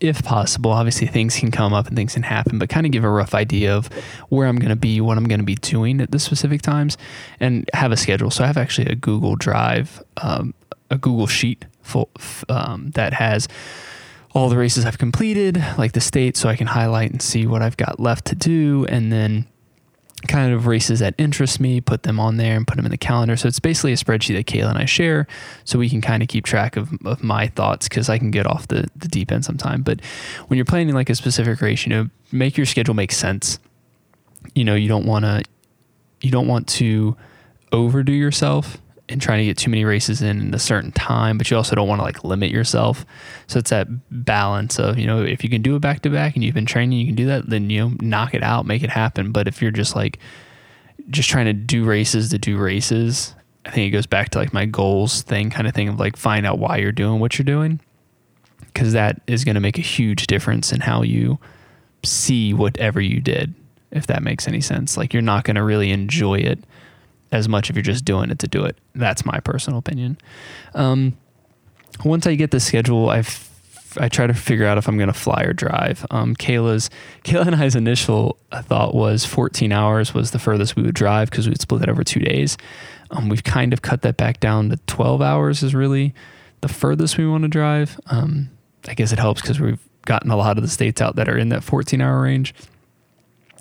if 0.00 0.22
possible. 0.24 0.72
Obviously, 0.72 1.06
things 1.06 1.36
can 1.36 1.50
come 1.50 1.72
up 1.72 1.86
and 1.86 1.96
things 1.96 2.14
can 2.14 2.22
happen, 2.22 2.58
but 2.58 2.68
kind 2.68 2.86
of 2.86 2.92
give 2.92 3.04
a 3.04 3.10
rough 3.10 3.34
idea 3.34 3.76
of 3.76 3.86
where 4.28 4.48
I'm 4.48 4.56
going 4.56 4.70
to 4.70 4.76
be, 4.76 5.00
what 5.00 5.16
I'm 5.16 5.24
going 5.24 5.40
to 5.40 5.46
be 5.46 5.54
doing 5.54 6.00
at 6.00 6.10
the 6.10 6.18
specific 6.18 6.62
times, 6.62 6.96
and 7.38 7.68
have 7.72 7.92
a 7.92 7.96
schedule. 7.96 8.30
So 8.30 8.42
I 8.42 8.46
have 8.46 8.56
actually 8.56 8.88
a 8.88 8.96
Google 8.96 9.36
Drive, 9.36 10.02
um, 10.16 10.54
a 10.90 10.98
Google 10.98 11.26
Sheet 11.26 11.66
full, 11.82 12.10
um, 12.48 12.90
that 12.92 13.12
has 13.12 13.46
all 14.34 14.48
the 14.48 14.56
races 14.56 14.84
I've 14.84 14.98
completed, 14.98 15.62
like 15.78 15.92
the 15.92 16.00
state, 16.00 16.36
so 16.36 16.48
I 16.48 16.56
can 16.56 16.66
highlight 16.66 17.10
and 17.10 17.22
see 17.22 17.46
what 17.46 17.62
I've 17.62 17.76
got 17.76 18.00
left 18.00 18.26
to 18.26 18.34
do, 18.34 18.86
and 18.88 19.12
then 19.12 19.46
kind 20.26 20.52
of 20.52 20.66
races 20.66 21.00
that 21.00 21.14
interest 21.18 21.60
me, 21.60 21.80
put 21.80 22.02
them 22.02 22.20
on 22.20 22.36
there 22.36 22.56
and 22.56 22.66
put 22.66 22.76
them 22.76 22.84
in 22.84 22.90
the 22.90 22.98
calendar. 22.98 23.36
So 23.36 23.48
it's 23.48 23.60
basically 23.60 23.92
a 23.92 23.96
spreadsheet 23.96 24.36
that 24.36 24.46
Kayla 24.46 24.70
and 24.70 24.78
I 24.78 24.84
share 24.84 25.26
so 25.64 25.78
we 25.78 25.88
can 25.88 26.00
kind 26.00 26.22
of 26.22 26.28
keep 26.28 26.44
track 26.44 26.76
of, 26.76 26.90
of 27.04 27.22
my 27.22 27.48
thoughts 27.48 27.88
because 27.88 28.08
I 28.08 28.18
can 28.18 28.30
get 28.30 28.46
off 28.46 28.68
the, 28.68 28.88
the 28.96 29.08
deep 29.08 29.32
end 29.32 29.44
sometime. 29.44 29.82
But 29.82 30.00
when 30.48 30.56
you're 30.56 30.64
planning 30.64 30.94
like 30.94 31.10
a 31.10 31.14
specific 31.14 31.60
race, 31.60 31.86
you 31.86 31.90
know, 31.90 32.08
make 32.32 32.56
your 32.56 32.66
schedule 32.66 32.94
make 32.94 33.12
sense. 33.12 33.58
You 34.54 34.64
know, 34.64 34.74
you 34.74 34.88
don't 34.88 35.06
want 35.06 35.24
to, 35.24 35.42
you 36.20 36.30
don't 36.30 36.48
want 36.48 36.68
to 36.68 37.16
overdo 37.72 38.12
yourself 38.12 38.78
and 39.08 39.22
trying 39.22 39.38
to 39.38 39.44
get 39.44 39.56
too 39.56 39.70
many 39.70 39.84
races 39.84 40.20
in 40.20 40.40
in 40.40 40.54
a 40.54 40.58
certain 40.58 40.90
time, 40.92 41.38
but 41.38 41.50
you 41.50 41.56
also 41.56 41.76
don't 41.76 41.88
want 41.88 42.00
to 42.00 42.02
like 42.02 42.24
limit 42.24 42.50
yourself. 42.50 43.06
So 43.46 43.58
it's 43.58 43.70
that 43.70 43.86
balance 44.10 44.78
of, 44.78 44.98
you 44.98 45.06
know, 45.06 45.22
if 45.22 45.44
you 45.44 45.50
can 45.50 45.62
do 45.62 45.76
it 45.76 45.80
back 45.80 46.02
to 46.02 46.10
back 46.10 46.34
and 46.34 46.42
you've 46.42 46.54
been 46.54 46.66
training, 46.66 46.98
you 46.98 47.06
can 47.06 47.14
do 47.14 47.26
that, 47.26 47.48
then, 47.48 47.70
you 47.70 47.80
know, 47.80 47.96
knock 48.00 48.34
it 48.34 48.42
out, 48.42 48.66
make 48.66 48.82
it 48.82 48.90
happen. 48.90 49.30
But 49.30 49.46
if 49.46 49.62
you're 49.62 49.70
just 49.70 49.94
like, 49.94 50.18
just 51.08 51.28
trying 51.28 51.46
to 51.46 51.52
do 51.52 51.84
races 51.84 52.30
to 52.30 52.38
do 52.38 52.56
races, 52.58 53.34
I 53.64 53.70
think 53.70 53.88
it 53.88 53.90
goes 53.90 54.06
back 54.06 54.30
to 54.30 54.38
like 54.38 54.52
my 54.52 54.66
goals 54.66 55.22
thing 55.22 55.50
kind 55.50 55.68
of 55.68 55.74
thing 55.74 55.88
of 55.88 56.00
like 56.00 56.16
find 56.16 56.44
out 56.44 56.58
why 56.58 56.78
you're 56.78 56.92
doing 56.92 57.20
what 57.20 57.38
you're 57.38 57.44
doing. 57.44 57.80
Cause 58.74 58.92
that 58.92 59.22
is 59.26 59.44
going 59.44 59.54
to 59.54 59.60
make 59.60 59.78
a 59.78 59.82
huge 59.82 60.26
difference 60.26 60.72
in 60.72 60.80
how 60.80 61.02
you 61.02 61.38
see 62.04 62.52
whatever 62.52 63.00
you 63.00 63.20
did, 63.20 63.54
if 63.90 64.06
that 64.08 64.22
makes 64.22 64.46
any 64.46 64.60
sense. 64.60 64.96
Like 64.96 65.14
you're 65.14 65.22
not 65.22 65.44
going 65.44 65.54
to 65.54 65.62
really 65.62 65.92
enjoy 65.92 66.38
it 66.38 66.58
as 67.32 67.48
much 67.48 67.70
if 67.70 67.76
you're 67.76 67.82
just 67.82 68.04
doing 68.04 68.30
it 68.30 68.38
to 68.40 68.48
do 68.48 68.64
it. 68.64 68.76
That's 68.94 69.24
my 69.24 69.40
personal 69.40 69.78
opinion. 69.78 70.18
Um, 70.74 71.16
once 72.04 72.26
I 72.26 72.34
get 72.34 72.50
the 72.50 72.60
schedule, 72.60 73.10
I've 73.10 73.46
I 73.98 74.08
try 74.08 74.26
to 74.26 74.34
figure 74.34 74.66
out 74.66 74.76
if 74.76 74.88
I'm 74.88 74.98
going 74.98 75.08
to 75.08 75.18
fly 75.18 75.42
or 75.42 75.52
drive. 75.52 76.04
Um, 76.10 76.36
Kayla's 76.36 76.90
Kayla 77.24 77.46
and 77.46 77.56
I's 77.56 77.74
initial 77.74 78.38
thought 78.52 78.94
was 78.94 79.24
14 79.24 79.72
hours 79.72 80.12
was 80.12 80.32
the 80.32 80.38
furthest 80.38 80.76
we 80.76 80.82
would 80.82 80.94
drive 80.94 81.30
because 81.30 81.48
we'd 81.48 81.60
split 81.60 81.82
it 81.82 81.88
over 81.88 82.04
two 82.04 82.20
days. 82.20 82.58
Um, 83.10 83.28
we've 83.28 83.44
kind 83.44 83.72
of 83.72 83.82
cut 83.82 84.02
that 84.02 84.16
back 84.16 84.40
down 84.40 84.70
to 84.70 84.76
12 84.86 85.22
hours 85.22 85.62
is 85.62 85.74
really 85.74 86.14
the 86.60 86.68
furthest 86.68 87.16
we 87.18 87.26
want 87.26 87.42
to 87.42 87.48
drive. 87.48 87.98
Um, 88.06 88.50
I 88.88 88.94
guess 88.94 89.12
it 89.12 89.18
helps 89.18 89.40
because 89.40 89.60
we've 89.60 89.80
gotten 90.04 90.30
a 90.30 90.36
lot 90.36 90.58
of 90.58 90.62
the 90.62 90.68
states 90.68 91.00
out 91.00 91.16
that 91.16 91.28
are 91.28 91.38
in 91.38 91.48
that 91.50 91.64
14 91.64 92.00
hour 92.00 92.22
range. 92.22 92.54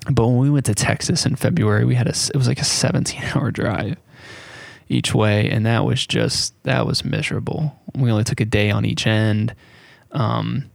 But 0.09 0.27
when 0.27 0.37
we 0.37 0.49
went 0.49 0.65
to 0.67 0.75
Texas 0.75 1.25
in 1.25 1.35
February, 1.35 1.85
we 1.85 1.95
had 1.95 2.07
a 2.07 2.11
it 2.11 2.35
was 2.35 2.47
like 2.47 2.59
a 2.59 2.65
17 2.65 3.23
hour 3.35 3.51
drive 3.51 3.97
each 4.87 5.15
way, 5.15 5.49
and 5.49 5.65
that 5.65 5.85
was 5.85 6.05
just 6.05 6.53
that 6.63 6.85
was 6.85 7.03
miserable. 7.03 7.75
We 7.95 8.11
only 8.11 8.23
took 8.23 8.39
a 8.39 8.45
day 8.45 8.71
on 8.71 8.85
each 8.85 9.07
end. 9.07 9.55
Um, 10.11 10.69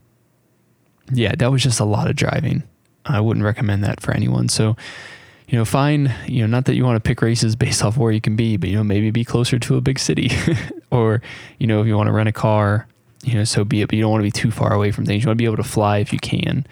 yeah, 1.11 1.33
that 1.35 1.51
was 1.51 1.63
just 1.63 1.79
a 1.79 1.85
lot 1.85 2.09
of 2.09 2.15
driving. 2.15 2.63
I 3.05 3.19
wouldn't 3.19 3.45
recommend 3.45 3.83
that 3.83 4.01
for 4.01 4.11
anyone. 4.13 4.47
So, 4.49 4.75
you 5.47 5.57
know, 5.57 5.65
find 5.65 6.13
you 6.27 6.41
know 6.41 6.47
not 6.47 6.65
that 6.65 6.75
you 6.75 6.83
want 6.83 7.01
to 7.01 7.07
pick 7.07 7.21
races 7.21 7.55
based 7.55 7.83
off 7.85 7.97
where 7.97 8.11
you 8.11 8.21
can 8.21 8.35
be, 8.35 8.57
but 8.57 8.69
you 8.69 8.75
know 8.75 8.83
maybe 8.83 9.11
be 9.11 9.23
closer 9.23 9.59
to 9.59 9.77
a 9.77 9.81
big 9.81 9.97
city, 9.97 10.29
or 10.91 11.21
you 11.57 11.67
know 11.67 11.81
if 11.81 11.87
you 11.87 11.95
want 11.95 12.07
to 12.07 12.13
rent 12.13 12.27
a 12.27 12.33
car, 12.33 12.85
you 13.23 13.35
know 13.35 13.45
so 13.45 13.63
be 13.63 13.81
it. 13.81 13.87
But 13.87 13.95
you 13.95 14.01
don't 14.01 14.11
want 14.11 14.21
to 14.21 14.27
be 14.27 14.31
too 14.31 14.51
far 14.51 14.73
away 14.73 14.91
from 14.91 15.05
things. 15.05 15.23
You 15.23 15.29
want 15.29 15.37
to 15.37 15.41
be 15.41 15.45
able 15.45 15.63
to 15.63 15.63
fly 15.63 15.99
if 15.99 16.11
you 16.11 16.19
can 16.19 16.65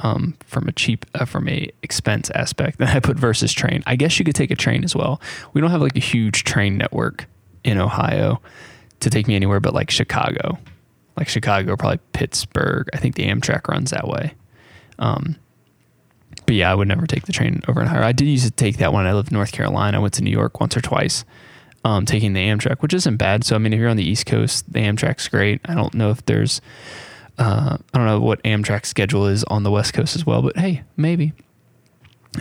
um, 0.00 0.36
from 0.46 0.68
a 0.68 0.72
cheap 0.72 1.04
uh, 1.14 1.24
from 1.24 1.48
a 1.48 1.68
expense 1.82 2.30
aspect. 2.30 2.78
Then 2.78 2.88
I 2.88 3.00
put 3.00 3.18
versus 3.18 3.52
train. 3.52 3.82
I 3.86 3.96
guess 3.96 4.18
you 4.18 4.24
could 4.24 4.34
take 4.34 4.50
a 4.50 4.56
train 4.56 4.84
as 4.84 4.94
well. 4.94 5.20
We 5.52 5.60
don't 5.60 5.70
have 5.70 5.82
like 5.82 5.96
a 5.96 6.00
huge 6.00 6.44
train 6.44 6.76
network 6.78 7.26
in 7.64 7.78
Ohio 7.78 8.40
to 9.00 9.10
take 9.10 9.26
me 9.28 9.36
anywhere 9.36 9.60
but 9.60 9.74
like 9.74 9.90
Chicago, 9.90 10.58
like 11.16 11.28
Chicago, 11.28 11.76
probably 11.76 11.98
Pittsburgh. 12.12 12.88
I 12.92 12.98
think 12.98 13.14
the 13.16 13.24
Amtrak 13.28 13.68
runs 13.68 13.90
that 13.90 14.06
way. 14.08 14.34
Um, 14.98 15.36
but 16.46 16.54
yeah, 16.54 16.70
I 16.70 16.74
would 16.74 16.88
never 16.88 17.06
take 17.06 17.26
the 17.26 17.32
train 17.32 17.60
over 17.68 17.80
in 17.80 17.88
Ohio. 17.88 18.02
I 18.02 18.12
did 18.12 18.26
used 18.26 18.44
to 18.44 18.50
take 18.50 18.78
that 18.78 18.92
when 18.92 19.06
I 19.06 19.12
lived 19.12 19.30
in 19.30 19.34
North 19.34 19.52
Carolina. 19.52 19.98
I 19.98 20.00
went 20.00 20.14
to 20.14 20.22
New 20.22 20.30
York 20.30 20.60
once 20.60 20.76
or 20.76 20.80
twice. 20.80 21.24
um, 21.84 22.04
taking 22.04 22.32
the 22.32 22.40
Amtrak, 22.40 22.80
which 22.82 22.94
isn't 22.94 23.16
bad. 23.16 23.44
So 23.44 23.54
I 23.54 23.58
mean, 23.58 23.72
if 23.72 23.78
you're 23.78 23.88
on 23.88 23.96
the 23.96 24.08
East 24.08 24.26
Coast, 24.26 24.70
the 24.72 24.80
Amtrak's 24.80 25.28
great. 25.28 25.60
I 25.64 25.74
don't 25.74 25.94
know 25.94 26.10
if 26.10 26.24
there's 26.26 26.60
uh, 27.38 27.78
I 27.94 27.98
don't 27.98 28.06
know 28.06 28.20
what 28.20 28.42
Amtrak 28.42 28.84
schedule 28.86 29.26
is 29.26 29.44
on 29.44 29.62
the 29.62 29.70
West 29.70 29.94
Coast 29.94 30.16
as 30.16 30.26
well, 30.26 30.42
but 30.42 30.56
hey, 30.56 30.82
maybe. 30.96 31.32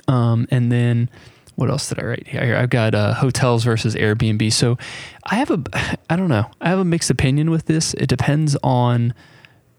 Um, 0.07 0.47
and 0.51 0.71
then 0.71 1.09
what 1.55 1.69
else 1.69 1.89
did 1.89 1.99
I 1.99 2.03
write 2.05 2.27
here? 2.27 2.55
I've 2.55 2.69
got 2.69 2.93
uh, 2.93 3.13
hotels 3.15 3.63
versus 3.63 3.95
Airbnb. 3.95 4.53
So 4.53 4.77
I 5.25 5.35
have 5.35 5.51
a, 5.51 5.61
I 6.09 6.15
don't 6.15 6.29
know, 6.29 6.49
I 6.61 6.69
have 6.69 6.79
a 6.79 6.85
mixed 6.85 7.09
opinion 7.09 7.49
with 7.49 7.65
this. 7.65 7.93
It 7.95 8.07
depends 8.07 8.55
on 8.63 9.13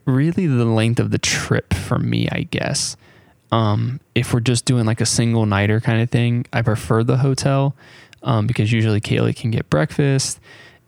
really 0.05 0.47
the 0.47 0.65
length 0.65 1.01
of 1.01 1.11
the 1.11 1.19
trip 1.19 1.75
for 1.75 1.99
me, 1.99 2.29
I 2.31 2.43
guess. 2.43 2.97
Um, 3.51 4.01
if 4.15 4.35
we're 4.35 4.41
just 4.41 4.65
doing 4.65 4.85
like 4.85 5.01
a 5.01 5.07
single 5.07 5.47
nighter 5.47 5.81
kind 5.81 6.03
of 6.03 6.11
thing, 6.11 6.47
I 6.53 6.63
prefer 6.63 7.03
the 7.03 7.19
hotel 7.19 7.75
um, 8.23 8.47
because 8.47 8.73
usually 8.73 9.01
Kayla 9.01 9.35
can 9.35 9.51
get 9.51 9.71
breakfast 9.71 10.41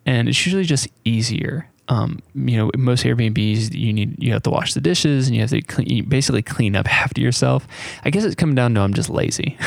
and 0.04 0.28
it's 0.28 0.44
usually 0.44 0.64
just 0.64 0.88
easier 1.04 1.69
um, 1.90 2.20
you 2.36 2.56
know, 2.56 2.70
most 2.78 3.04
Airbnbs 3.04 3.74
you 3.74 3.92
need 3.92 4.22
you 4.22 4.32
have 4.32 4.44
to 4.44 4.50
wash 4.50 4.74
the 4.74 4.80
dishes 4.80 5.26
and 5.26 5.34
you 5.34 5.42
have 5.42 5.50
to 5.50 5.60
clean, 5.60 6.08
basically 6.08 6.40
clean 6.40 6.76
up 6.76 6.88
after 6.88 7.20
yourself. 7.20 7.66
I 8.04 8.10
guess 8.10 8.24
it's 8.24 8.36
coming 8.36 8.54
down 8.54 8.74
to 8.74 8.80
I'm 8.80 8.94
just 8.94 9.10
lazy. 9.10 9.58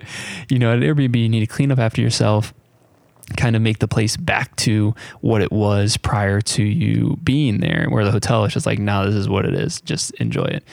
you 0.50 0.58
know, 0.58 0.74
at 0.74 0.80
Airbnb 0.80 1.16
you 1.16 1.28
need 1.28 1.40
to 1.40 1.46
clean 1.46 1.72
up 1.72 1.78
after 1.78 2.02
yourself, 2.02 2.52
kind 3.38 3.56
of 3.56 3.62
make 3.62 3.78
the 3.78 3.88
place 3.88 4.18
back 4.18 4.54
to 4.56 4.94
what 5.22 5.40
it 5.40 5.50
was 5.50 5.96
prior 5.96 6.42
to 6.42 6.62
you 6.62 7.16
being 7.24 7.60
there. 7.60 7.86
Where 7.88 8.04
the 8.04 8.12
hotel 8.12 8.44
is 8.44 8.52
just 8.52 8.66
like, 8.66 8.78
now 8.78 9.06
this 9.06 9.14
is 9.14 9.26
what 9.26 9.46
it 9.46 9.54
is. 9.54 9.80
Just 9.80 10.10
enjoy 10.16 10.44
it. 10.44 10.64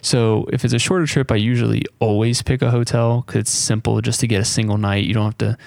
So 0.00 0.46
if 0.52 0.64
it's 0.64 0.74
a 0.74 0.78
shorter 0.78 1.06
trip, 1.06 1.32
I 1.32 1.36
usually 1.36 1.82
always 1.98 2.40
pick 2.40 2.62
a 2.62 2.70
hotel 2.70 3.24
because 3.26 3.40
it's 3.40 3.50
simple 3.50 4.00
just 4.00 4.20
to 4.20 4.28
get 4.28 4.40
a 4.40 4.44
single 4.44 4.78
night. 4.78 5.04
You 5.04 5.14
don't 5.14 5.24
have 5.24 5.38
to 5.38 5.58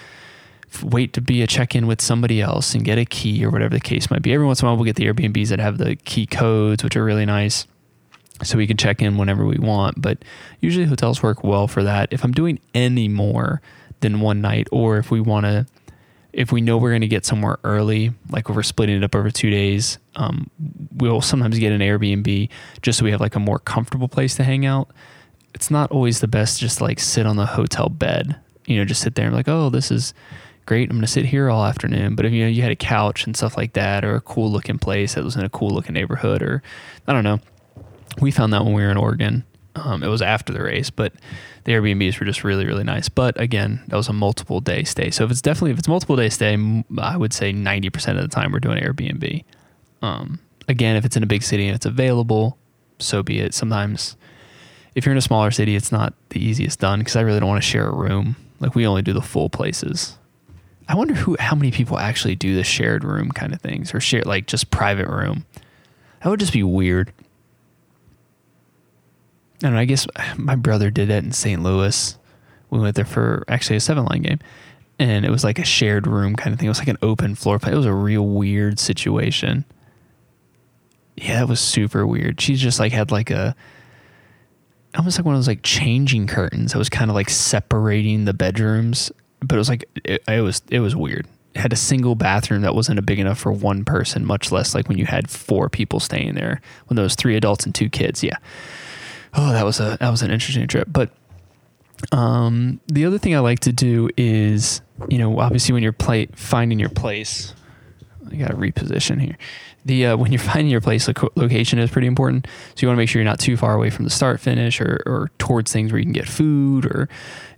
wait 0.84 1.14
to 1.14 1.22
be 1.22 1.42
a 1.42 1.48
check 1.48 1.76
in 1.76 1.88
with 1.88 2.02
somebody 2.02 2.42
else 2.42 2.74
and 2.74 2.84
get 2.84 2.98
a 2.98 3.06
key 3.06 3.44
or 3.46 3.50
whatever 3.50 3.74
the 3.74 3.80
case 3.80 4.10
might 4.10 4.22
be. 4.22 4.34
Every 4.34 4.46
once 4.46 4.62
in 4.62 4.68
a 4.68 4.70
while, 4.70 4.78
we'll 4.78 4.86
get 4.86 4.96
the 4.96 5.06
Airbnbs 5.06 5.50
that 5.50 5.60
have 5.60 5.78
the 5.78 5.96
key 5.96 6.26
codes, 6.26 6.84
which 6.84 6.96
are 6.96 7.04
really 7.04 7.26
nice. 7.26 7.68
So 8.44 8.58
we 8.58 8.68
can 8.68 8.78
check 8.78 9.02
in 9.02 9.18
whenever 9.18 9.46
we 9.46 9.58
want. 9.58 10.02
But 10.02 10.24
usually 10.60 10.86
hotels 10.86 11.24
work 11.24 11.44
well 11.44 11.68
for 11.68 11.84
that. 11.84 12.12
If 12.12 12.24
I'm 12.24 12.34
doing 12.34 12.60
any 12.74 13.08
more 13.08 13.62
than 14.02 14.20
one 14.20 14.42
night, 14.42 14.68
or 14.72 14.98
if 14.98 15.10
we 15.10 15.22
want 15.22 15.46
to, 15.46 15.66
if 16.34 16.52
we 16.52 16.60
know 16.60 16.78
we're 16.78 16.92
going 16.92 17.02
to 17.02 17.08
get 17.08 17.26
somewhere 17.26 17.58
early, 17.64 18.12
like 18.30 18.50
if 18.50 18.56
we're 18.56 18.64
splitting 18.64 18.98
it 18.98 19.04
up 19.06 19.16
over 19.16 19.32
two 19.32 19.50
days, 19.50 19.98
um, 20.18 20.50
we'll 20.94 21.22
sometimes 21.22 21.58
get 21.58 21.72
an 21.72 21.80
Airbnb 21.80 22.50
just 22.82 23.00
so 23.00 23.06
we 23.06 23.12
have 23.12 23.22
like 23.22 23.36
a 23.36 23.40
more 23.40 23.60
comfortable 23.60 24.10
place 24.10 24.36
to 24.36 24.44
hang 24.44 24.66
out. 24.66 24.90
It's 25.54 25.72
not 25.72 25.90
always 25.92 26.20
the 26.20 26.28
best 26.28 26.60
just 26.60 26.82
like 26.82 27.00
sit 27.00 27.26
on 27.26 27.38
the 27.38 27.46
hotel 27.46 27.88
bed, 27.88 28.36
you 28.66 28.78
know, 28.78 28.84
just 28.84 29.02
sit 29.02 29.16
there 29.16 29.28
and 29.28 29.34
like, 29.34 29.48
oh, 29.48 29.70
this 29.70 29.92
is 29.92 30.14
great. 30.66 30.90
I'm 30.90 30.98
going 30.98 31.02
to 31.02 31.12
sit 31.12 31.26
here 31.26 31.50
all 31.50 31.66
afternoon. 31.66 32.16
But 32.16 32.26
if 32.26 32.34
you 32.34 32.44
know 32.44 32.50
you 32.50 32.62
had 32.62 32.72
a 32.72 32.76
couch 32.76 33.26
and 33.26 33.36
stuff 33.36 33.58
like 33.58 33.74
that, 33.74 34.04
or 34.04 34.16
a 34.16 34.22
cool 34.22 34.52
looking 34.52 34.80
place 34.80 35.16
that 35.16 35.24
was 35.24 35.36
in 35.36 35.44
a 35.44 35.50
cool 35.50 35.70
looking 35.70 35.94
neighborhood, 35.94 36.42
or 36.42 36.62
I 37.08 37.14
don't 37.14 37.24
know, 37.24 37.40
we 38.20 38.32
found 38.32 38.54
that 38.54 38.64
when 38.64 38.74
we 38.74 38.84
were 38.84 38.92
in 38.92 38.98
Oregon. 38.98 39.44
Um, 39.78 40.04
it 40.04 40.08
was 40.08 40.22
after 40.22 40.54
the 40.54 40.64
race, 40.64 40.90
but 40.90 41.12
the 41.66 41.74
Airbnbs 41.74 42.18
were 42.20 42.26
just 42.26 42.46
really, 42.46 42.66
really 42.66 42.86
nice. 42.86 43.10
But 43.10 43.40
again, 43.40 43.84
that 43.88 43.98
was 43.98 44.08
a 44.08 44.14
multiple 44.14 44.62
day 44.62 44.86
stay. 44.86 45.12
So 45.12 45.26
if 45.26 45.32
it's 45.32 45.42
definitely 45.42 45.72
if 45.72 45.80
it's 45.80 45.88
multiple 45.90 46.16
day 46.16 46.30
stay, 46.30 46.58
I 46.98 47.18
would 47.18 47.34
say 47.34 47.52
ninety 47.52 47.90
percent 47.90 48.18
of 48.18 48.24
the 48.24 48.34
time 48.34 48.54
we're 48.54 48.60
doing 48.60 48.82
Airbnb. 48.82 49.44
Um, 50.02 50.40
again, 50.70 50.96
if 50.96 51.04
it's 51.04 51.18
in 51.18 51.24
a 51.24 51.28
big 51.28 51.44
city 51.44 51.68
and 51.68 51.76
it's 51.76 51.86
available, 51.86 52.58
so 53.00 53.22
be 53.22 53.40
it. 53.40 53.54
Sometimes 53.54 54.16
if 54.96 55.06
you're 55.06 55.12
in 55.12 55.18
a 55.18 55.22
smaller 55.22 55.52
city, 55.52 55.76
it's 55.76 55.92
not 55.92 56.14
the 56.30 56.44
easiest 56.44 56.80
done 56.80 57.00
because 57.00 57.18
I 57.18 57.22
really 57.22 57.42
don't 57.42 57.50
want 57.50 57.62
to 57.62 57.70
share 57.70 57.88
a 57.88 57.94
room. 57.94 58.38
Like 58.62 58.76
we 58.76 58.88
only 58.88 59.02
do 59.02 59.12
the 59.12 59.22
full 59.22 59.50
places. 59.50 60.18
I 60.88 60.96
wonder 60.96 61.16
who, 61.16 61.36
how 61.40 61.56
many 61.56 61.72
people 61.72 61.98
actually 61.98 62.36
do 62.36 62.56
the 62.56 62.64
shared 62.64 63.04
room 63.04 63.32
kind 63.32 63.54
of 63.54 63.62
things 63.62 63.94
or 63.94 64.00
share 64.00 64.22
like 64.24 64.46
just 64.46 64.70
private 64.70 65.08
room. 65.08 65.46
That 66.22 66.30
would 66.30 66.40
just 66.40 66.54
be 66.54 66.64
weird. 66.64 67.12
And 69.64 69.78
I 69.78 69.86
guess 69.86 70.08
my 70.38 70.56
brother 70.56 70.92
did 70.92 71.10
that 71.10 71.24
in 71.24 71.32
St. 71.32 71.62
Louis. 71.62 72.18
We 72.70 72.80
went 72.80 72.96
there 72.96 73.06
for 73.06 73.44
actually 73.48 73.78
a 73.78 73.82
seven 73.82 74.06
line 74.06 74.24
game, 74.24 74.40
and 75.00 75.26
it 75.26 75.32
was 75.32 75.44
like 75.44 75.60
a 75.60 75.66
shared 75.66 76.08
room 76.08 76.36
kind 76.36 76.54
of 76.54 76.60
thing. 76.60 76.66
It 76.66 76.70
was 76.70 76.80
like 76.80 76.88
an 76.88 76.98
open 77.02 77.36
floor 77.36 77.60
plan. 77.60 77.74
It 77.74 77.78
was 77.78 77.86
a 77.86 77.94
real 77.94 78.28
weird 78.28 78.80
situation. 78.80 79.66
Yeah, 81.16 81.44
it 81.44 81.48
was 81.48 81.60
super 81.60 82.06
weird. 82.06 82.42
She 82.42 82.56
just 82.56 82.80
like 82.80 82.92
had 82.92 83.12
like 83.12 83.32
a 83.32 83.56
almost 84.98 85.18
like 85.18 85.26
one 85.26 85.36
of 85.36 85.40
those 85.40 85.48
like 85.48 85.64
changing 85.64 86.28
curtains 86.28 86.72
that 86.72 86.78
was 86.78 86.90
kind 86.90 87.10
of 87.10 87.16
like 87.16 87.30
separating 87.30 88.26
the 88.26 88.34
bedrooms 88.34 89.12
but 89.46 89.56
it 89.56 89.60
was 89.60 89.70
like 89.70 89.86
it, 90.04 90.24
it 90.28 90.42
was 90.42 90.62
it 90.70 90.80
was 90.80 90.96
weird. 90.96 91.28
It 91.54 91.62
had 91.62 91.74
a 91.74 91.78
single 91.78 92.16
bathroom 92.16 92.62
that 92.64 92.76
wasn't 92.76 93.04
big 93.06 93.20
enough 93.20 93.40
for 93.40 93.52
one 93.52 93.86
person, 93.86 94.26
much 94.26 94.52
less 94.52 94.76
like 94.76 94.90
when 94.90 94.98
you 94.98 95.06
had 95.06 95.30
four 95.30 95.70
people 95.70 96.00
staying 96.00 96.36
there. 96.36 96.62
When 96.88 96.96
there 96.96 97.04
was 97.04 97.16
three 97.16 97.36
adults 97.36 97.66
and 97.66 97.74
two 97.74 97.90
kids, 97.90 98.24
yeah. 98.24 98.38
Oh, 99.34 99.52
that 99.52 99.64
was 99.64 99.80
a 99.80 99.98
that 100.00 100.10
was 100.10 100.22
an 100.22 100.32
interesting 100.32 100.68
trip. 100.68 100.88
But 100.92 101.12
um, 102.12 102.80
the 102.88 103.06
other 103.06 103.18
thing 103.18 103.36
I 103.36 103.40
like 103.40 103.62
to 103.62 103.72
do 103.72 104.10
is, 104.18 104.82
you 105.10 105.18
know, 105.18 105.40
obviously 105.40 105.74
when 105.74 105.84
you're 105.84 105.94
play, 105.94 106.28
finding 106.36 106.80
your 106.80 106.90
place, 106.90 107.54
I 108.32 108.36
got 108.36 108.48
to 108.50 108.56
reposition 108.56 109.22
here. 109.22 109.38
The 109.86 110.08
uh, 110.08 110.18
when 110.18 110.32
you're 110.32 110.42
finding 110.54 110.68
your 110.68 110.82
place, 110.82 111.06
the 111.06 111.30
location 111.36 111.80
is 111.80 111.90
pretty 111.90 112.08
important. 112.08 112.48
So 112.76 112.82
you 112.82 112.88
want 112.88 112.98
to 112.98 113.02
make 113.02 113.10
sure 113.10 113.22
you're 113.22 113.30
not 113.30 113.40
too 113.40 113.58
far 113.58 113.76
away 113.76 113.90
from 113.90 114.06
the 114.06 114.12
start 114.12 114.40
finish 114.40 114.82
or, 114.82 115.02
or 115.06 115.32
towards 115.38 115.72
things 115.72 115.92
where 115.92 116.00
you 116.00 116.06
can 116.06 116.14
get 116.14 116.28
food 116.28 116.86
or 116.86 117.10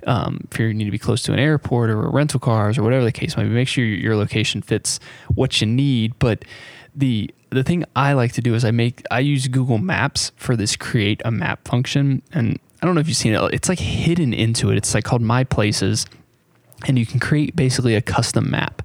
um, 0.05 0.47
if 0.51 0.59
you 0.59 0.73
need 0.73 0.85
to 0.85 0.91
be 0.91 0.99
close 0.99 1.21
to 1.23 1.33
an 1.33 1.39
airport 1.39 1.89
or 1.89 2.09
rental 2.09 2.39
cars 2.39 2.77
or 2.77 2.83
whatever 2.83 3.03
the 3.03 3.11
case 3.11 3.37
might 3.37 3.43
be. 3.43 3.49
Make 3.49 3.67
sure 3.67 3.83
your, 3.83 3.97
your 3.97 4.15
location 4.15 4.61
fits 4.61 4.99
what 5.33 5.61
you 5.61 5.67
need. 5.67 6.17
But 6.19 6.45
the 6.95 7.33
the 7.49 7.63
thing 7.63 7.85
I 7.95 8.13
like 8.13 8.33
to 8.33 8.41
do 8.41 8.55
is 8.55 8.65
I 8.65 8.71
make 8.71 9.03
I 9.11 9.19
use 9.19 9.47
Google 9.47 9.77
Maps 9.77 10.31
for 10.35 10.55
this 10.55 10.75
create 10.75 11.21
a 11.23 11.31
map 11.31 11.67
function, 11.67 12.21
and 12.33 12.59
I 12.81 12.85
don't 12.85 12.95
know 12.95 13.01
if 13.01 13.07
you've 13.07 13.17
seen 13.17 13.33
it. 13.33 13.53
It's 13.53 13.69
like 13.69 13.79
hidden 13.79 14.33
into 14.33 14.71
it. 14.71 14.77
It's 14.77 14.93
like 14.93 15.03
called 15.03 15.21
My 15.21 15.43
Places, 15.43 16.05
and 16.87 16.99
you 16.99 17.05
can 17.05 17.19
create 17.19 17.55
basically 17.55 17.95
a 17.95 18.01
custom 18.01 18.49
map. 18.51 18.81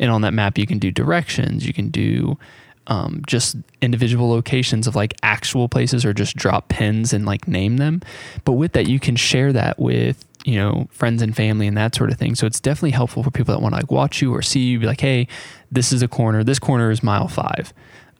And 0.00 0.10
on 0.10 0.22
that 0.22 0.34
map, 0.34 0.58
you 0.58 0.66
can 0.66 0.80
do 0.80 0.90
directions. 0.90 1.64
You 1.64 1.72
can 1.72 1.90
do 1.90 2.36
um, 2.88 3.22
just 3.26 3.56
individual 3.80 4.28
locations 4.28 4.86
of 4.86 4.96
like 4.96 5.14
actual 5.22 5.68
places 5.68 6.04
or 6.04 6.12
just 6.12 6.34
drop 6.34 6.68
pins 6.68 7.12
and 7.12 7.24
like 7.24 7.46
name 7.46 7.76
them. 7.76 8.02
But 8.44 8.52
with 8.52 8.72
that, 8.72 8.88
you 8.88 8.98
can 8.98 9.14
share 9.14 9.52
that 9.52 9.78
with 9.78 10.24
you 10.44 10.56
know 10.56 10.88
friends 10.90 11.20
and 11.20 11.36
family 11.36 11.66
and 11.66 11.76
that 11.76 11.94
sort 11.94 12.10
of 12.10 12.18
thing. 12.18 12.34
So 12.34 12.46
it's 12.46 12.60
definitely 12.60 12.90
helpful 12.90 13.22
for 13.22 13.30
people 13.30 13.54
that 13.54 13.60
want 13.60 13.74
to 13.74 13.80
like 13.80 13.92
watch 13.92 14.20
you 14.20 14.34
or 14.34 14.42
see 14.42 14.60
you. 14.60 14.80
Be 14.80 14.86
like, 14.86 15.00
hey, 15.00 15.28
this 15.70 15.92
is 15.92 16.02
a 16.02 16.08
corner. 16.08 16.42
This 16.42 16.58
corner 16.58 16.90
is 16.90 17.02
mile 17.02 17.28
five. 17.28 17.72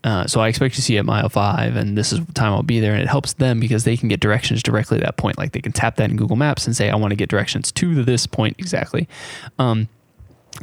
Uh, 0.03 0.27
so 0.27 0.41
I 0.41 0.49
expect 0.49 0.77
to 0.77 0.83
see 0.83 0.97
at 0.97 1.05
mile 1.05 1.29
five, 1.29 1.77
and 1.77 1.99
this 1.99 2.13
is 2.13 2.25
the 2.25 2.33
time 2.33 2.53
I'll 2.53 2.63
be 2.63 2.81
there. 2.81 2.93
And 2.93 3.03
it 3.03 3.09
helps 3.09 3.35
them 3.35 3.61
because 3.61 3.85
they 3.85 3.97
can 3.97 4.09
get 4.09 4.21
directions 4.21 4.63
directly 4.63 4.99
at 4.99 5.05
that 5.05 5.17
point. 5.17 5.37
Like 5.37 5.53
they 5.53 5.61
can 5.61 5.73
tap 5.73 5.97
that 5.97 6.11
in 6.11 6.17
Google 6.17 6.37
Maps 6.37 6.67
and 6.67 6.77
say, 6.77 6.91
I 6.91 6.97
want 6.97 7.11
to 7.11 7.17
get 7.17 7.29
directions 7.29 7.73
to 7.73 8.03
this 8.03 8.27
point 8.27 8.57
exactly. 8.59 9.09
Um, 9.59 9.89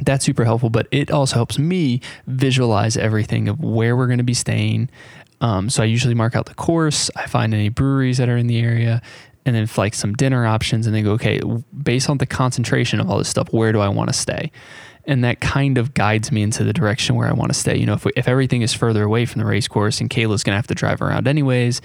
that's 0.00 0.24
super 0.24 0.44
helpful, 0.44 0.70
but 0.70 0.86
it 0.90 1.10
also 1.10 1.36
helps 1.36 1.58
me 1.58 2.00
visualize 2.26 2.96
everything 2.96 3.48
of 3.48 3.60
where 3.60 3.96
we're 3.96 4.06
going 4.06 4.18
to 4.18 4.24
be 4.24 4.34
staying. 4.34 4.90
Um, 5.40 5.70
so 5.70 5.82
I 5.82 5.86
usually 5.86 6.14
mark 6.14 6.36
out 6.36 6.46
the 6.46 6.54
course. 6.54 7.10
I 7.16 7.26
find 7.26 7.54
any 7.54 7.68
breweries 7.68 8.18
that 8.18 8.28
are 8.28 8.36
in 8.36 8.46
the 8.46 8.58
area, 8.58 9.00
and 9.44 9.54
then 9.54 9.68
like 9.76 9.94
some 9.94 10.12
dinner 10.14 10.46
options, 10.46 10.86
and 10.86 10.94
then 10.94 11.04
go 11.04 11.12
okay, 11.12 11.40
based 11.82 12.10
on 12.10 12.18
the 12.18 12.26
concentration 12.26 13.00
of 13.00 13.08
all 13.08 13.18
this 13.18 13.28
stuff, 13.28 13.52
where 13.52 13.72
do 13.72 13.80
I 13.80 13.88
want 13.88 14.08
to 14.08 14.14
stay? 14.14 14.50
And 15.06 15.24
that 15.24 15.40
kind 15.40 15.78
of 15.78 15.94
guides 15.94 16.30
me 16.30 16.42
into 16.42 16.64
the 16.64 16.72
direction 16.72 17.16
where 17.16 17.28
I 17.28 17.32
want 17.32 17.50
to 17.52 17.58
stay. 17.58 17.76
You 17.76 17.86
know, 17.86 17.94
if 17.94 18.04
we, 18.04 18.12
if 18.14 18.28
everything 18.28 18.62
is 18.62 18.74
further 18.74 19.04
away 19.04 19.24
from 19.24 19.40
the 19.40 19.46
race 19.46 19.66
course, 19.66 20.00
and 20.00 20.10
Kayla's 20.10 20.42
going 20.42 20.52
to 20.52 20.58
have 20.58 20.66
to 20.66 20.74
drive 20.74 21.00
around 21.00 21.26
anyways, 21.26 21.80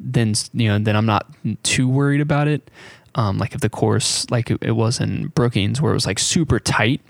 then 0.00 0.34
you 0.52 0.68
know, 0.68 0.78
then 0.78 0.96
I'm 0.96 1.06
not 1.06 1.26
too 1.62 1.88
worried 1.88 2.20
about 2.20 2.48
it. 2.48 2.70
Um, 3.14 3.38
like 3.38 3.54
if 3.54 3.60
the 3.60 3.68
course, 3.68 4.28
like 4.30 4.50
it, 4.50 4.58
it 4.60 4.72
was 4.72 4.98
in 4.98 5.28
Brookings, 5.28 5.80
where 5.80 5.92
it 5.92 5.94
was 5.94 6.06
like 6.06 6.18
super 6.18 6.58
tight 6.58 7.00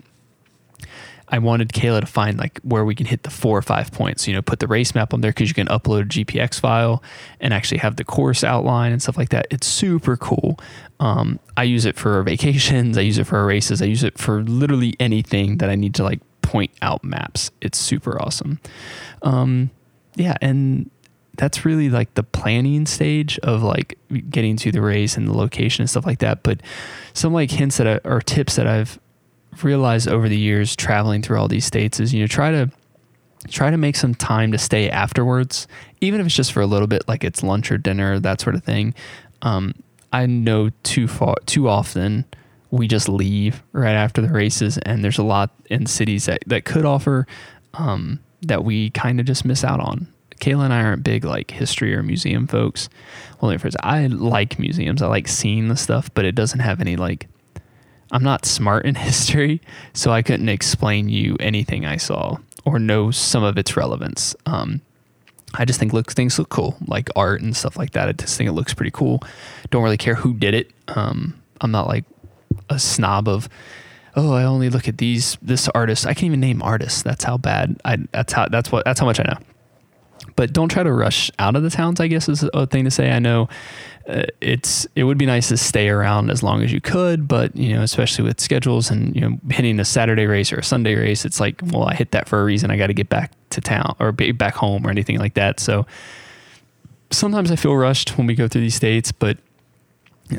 I 1.29 1.39
wanted 1.39 1.69
Kayla 1.69 2.01
to 2.01 2.05
find 2.05 2.37
like 2.37 2.59
where 2.61 2.85
we 2.85 2.93
can 2.93 3.05
hit 3.05 3.23
the 3.23 3.29
four 3.29 3.57
or 3.57 3.61
five 3.61 3.91
points. 3.91 4.27
You 4.27 4.33
know, 4.33 4.41
put 4.41 4.59
the 4.59 4.67
race 4.67 4.93
map 4.93 5.13
on 5.13 5.21
there 5.21 5.31
because 5.31 5.49
you 5.49 5.55
can 5.55 5.67
upload 5.67 6.01
a 6.01 6.05
GPX 6.05 6.59
file 6.59 7.01
and 7.39 7.53
actually 7.53 7.79
have 7.79 7.95
the 7.95 8.03
course 8.03 8.43
outline 8.43 8.91
and 8.91 9.01
stuff 9.01 9.17
like 9.17 9.29
that. 9.29 9.47
It's 9.49 9.67
super 9.67 10.17
cool. 10.17 10.59
Um, 10.99 11.39
I 11.57 11.63
use 11.63 11.85
it 11.85 11.97
for 11.97 12.21
vacations. 12.23 12.97
I 12.97 13.01
use 13.01 13.17
it 13.17 13.25
for 13.25 13.43
races. 13.45 13.81
I 13.81 13.85
use 13.85 14.03
it 14.03 14.17
for 14.17 14.43
literally 14.43 14.95
anything 14.99 15.57
that 15.57 15.69
I 15.69 15.75
need 15.75 15.95
to 15.95 16.03
like 16.03 16.19
point 16.41 16.71
out 16.81 17.03
maps. 17.03 17.51
It's 17.61 17.77
super 17.77 18.21
awesome. 18.21 18.59
Um, 19.23 19.71
yeah, 20.15 20.37
and 20.41 20.89
that's 21.37 21.65
really 21.65 21.89
like 21.89 22.13
the 22.13 22.23
planning 22.23 22.85
stage 22.85 23.37
of 23.39 23.61
like 23.61 23.97
getting 24.29 24.55
to 24.57 24.71
the 24.71 24.81
race 24.81 25.17
and 25.17 25.27
the 25.27 25.33
location 25.33 25.81
and 25.81 25.89
stuff 25.89 26.05
like 26.05 26.19
that. 26.19 26.43
But 26.43 26.61
some 27.13 27.33
like 27.33 27.51
hints 27.51 27.77
that 27.77 27.87
I, 27.87 28.07
or 28.07 28.21
tips 28.21 28.55
that 28.55 28.67
I've 28.67 28.99
realized 29.63 30.07
over 30.07 30.27
the 30.29 30.37
years 30.37 30.75
traveling 30.75 31.21
through 31.21 31.39
all 31.39 31.47
these 31.47 31.65
states 31.65 31.99
is 31.99 32.13
you 32.13 32.21
know 32.21 32.27
try 32.27 32.51
to 32.51 32.69
try 33.49 33.69
to 33.69 33.77
make 33.77 33.95
some 33.95 34.15
time 34.15 34.51
to 34.51 34.57
stay 34.57 34.89
afterwards, 34.89 35.67
even 36.01 36.19
if 36.19 36.25
it's 36.25 36.35
just 36.35 36.51
for 36.51 36.61
a 36.61 36.65
little 36.65 36.87
bit, 36.87 37.07
like 37.07 37.23
it's 37.23 37.43
lunch 37.43 37.71
or 37.71 37.77
dinner, 37.77 38.19
that 38.19 38.41
sort 38.41 38.55
of 38.55 38.63
thing. 38.63 38.93
Um, 39.41 39.75
I 40.11 40.25
know 40.25 40.71
too 40.83 41.07
far 41.07 41.35
too 41.45 41.67
often 41.67 42.25
we 42.71 42.87
just 42.87 43.07
leave 43.07 43.63
right 43.71 43.93
after 43.93 44.21
the 44.21 44.29
races, 44.29 44.77
and 44.79 45.03
there's 45.03 45.17
a 45.17 45.23
lot 45.23 45.51
in 45.69 45.85
cities 45.85 46.25
that, 46.25 46.39
that 46.47 46.65
could 46.65 46.85
offer 46.85 47.27
um, 47.73 48.19
that 48.41 48.63
we 48.63 48.89
kind 48.91 49.19
of 49.19 49.25
just 49.25 49.45
miss 49.45 49.63
out 49.63 49.79
on. 49.79 50.11
Kayla 50.41 50.65
and 50.65 50.73
I 50.73 50.83
aren't 50.83 51.03
big 51.03 51.23
like 51.23 51.51
history 51.51 51.95
or 51.95 52.03
museum 52.03 52.47
folks. 52.47 52.89
Well, 53.41 53.57
first, 53.57 53.77
I 53.81 54.07
like 54.07 54.59
museums. 54.59 55.01
I 55.01 55.07
like 55.07 55.27
seeing 55.27 55.69
the 55.69 55.77
stuff, 55.77 56.09
but 56.13 56.25
it 56.25 56.35
doesn't 56.35 56.59
have 56.59 56.81
any 56.81 56.95
like. 56.95 57.27
I'm 58.11 58.23
not 58.23 58.45
smart 58.45 58.85
in 58.85 58.95
history, 59.09 59.61
so 59.93 60.11
I 60.11 60.21
couldn't 60.21 60.49
explain 60.49 61.09
you 61.09 61.35
anything 61.39 61.85
I 61.85 61.97
saw 61.97 62.37
or 62.65 62.79
know 62.79 63.11
some 63.11 63.43
of 63.43 63.57
its 63.57 63.77
relevance. 63.77 64.35
Um, 64.45 64.81
I 65.53 65.65
just 65.65 65.79
think 65.79 65.93
look 65.93 66.11
things 66.11 66.37
look 66.37 66.49
cool, 66.49 66.75
like 66.87 67.09
art 67.15 67.41
and 67.41 67.55
stuff 67.55 67.77
like 67.77 67.91
that. 67.91 68.09
I 68.09 68.11
just 68.11 68.37
think 68.37 68.49
it 68.49 68.53
looks 68.53 68.73
pretty 68.73 68.91
cool. 68.91 69.21
Don't 69.69 69.83
really 69.83 69.97
care 69.97 70.15
who 70.15 70.33
did 70.33 70.53
it. 70.53 70.71
Um, 70.89 71.39
I'm 71.61 71.71
not 71.71 71.87
like 71.87 72.03
a 72.69 72.79
snob 72.79 73.27
of 73.27 73.47
oh 74.15 74.33
I 74.33 74.43
only 74.43 74.69
look 74.69 74.87
at 74.87 74.97
these 74.97 75.37
this 75.41 75.69
artist. 75.69 76.05
I 76.05 76.13
can't 76.13 76.25
even 76.25 76.39
name 76.39 76.61
artists. 76.61 77.03
That's 77.03 77.23
how 77.23 77.37
bad 77.37 77.79
I. 77.85 77.97
That's 78.11 78.33
how 78.33 78.47
that's 78.47 78.71
what 78.71 78.85
that's 78.85 78.99
how 78.99 79.05
much 79.05 79.19
I 79.19 79.23
know. 79.23 79.37
But 80.35 80.51
don't 80.51 80.69
try 80.69 80.83
to 80.83 80.91
rush 80.91 81.31
out 81.39 81.55
of 81.55 81.63
the 81.63 81.69
towns. 81.69 81.99
I 81.99 82.07
guess 82.07 82.27
is 82.27 82.43
a 82.53 82.67
thing 82.67 82.83
to 82.83 82.91
say. 82.91 83.11
I 83.11 83.19
know 83.19 83.47
uh, 84.07 84.23
it's 84.41 84.85
it 84.95 85.03
would 85.03 85.17
be 85.17 85.25
nice 85.25 85.47
to 85.47 85.57
stay 85.57 85.89
around 85.89 86.29
as 86.29 86.43
long 86.43 86.61
as 86.61 86.71
you 86.71 86.81
could, 86.81 87.27
but 87.27 87.55
you 87.55 87.73
know, 87.73 87.81
especially 87.81 88.25
with 88.25 88.39
schedules 88.39 88.91
and 88.91 89.15
you 89.15 89.21
know 89.21 89.37
hitting 89.49 89.79
a 89.79 89.85
Saturday 89.85 90.25
race 90.25 90.51
or 90.53 90.57
a 90.57 90.63
Sunday 90.63 90.95
race, 90.95 91.25
it's 91.25 91.39
like, 91.39 91.61
well, 91.63 91.85
I 91.85 91.95
hit 91.95 92.11
that 92.11 92.27
for 92.27 92.41
a 92.41 92.43
reason. 92.43 92.69
I 92.69 92.77
got 92.77 92.87
to 92.87 92.93
get 92.93 93.09
back 93.09 93.31
to 93.51 93.61
town 93.61 93.95
or 93.99 94.11
be 94.11 94.31
back 94.31 94.55
home 94.55 94.85
or 94.85 94.89
anything 94.89 95.17
like 95.17 95.33
that. 95.35 95.59
So 95.59 95.85
sometimes 97.11 97.51
I 97.51 97.55
feel 97.55 97.75
rushed 97.75 98.17
when 98.17 98.27
we 98.27 98.35
go 98.35 98.47
through 98.47 98.61
these 98.61 98.75
states, 98.75 99.11
but 99.11 99.37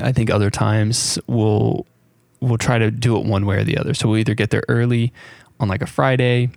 I 0.01 0.13
think 0.13 0.31
other 0.31 0.51
times 0.51 1.19
we'll 1.27 1.87
we'll 2.41 2.59
try 2.59 2.79
to 2.79 2.91
do 2.91 3.17
it 3.17 3.25
one 3.25 3.47
way 3.47 3.57
or 3.57 3.65
the 3.65 3.79
other. 3.79 3.95
So 3.95 4.09
we'll 4.09 4.19
either 4.19 4.35
get 4.35 4.51
there 4.51 4.63
early 4.69 5.13
on 5.59 5.69
like 5.69 5.83
a 5.83 5.87
Friday 5.87 6.51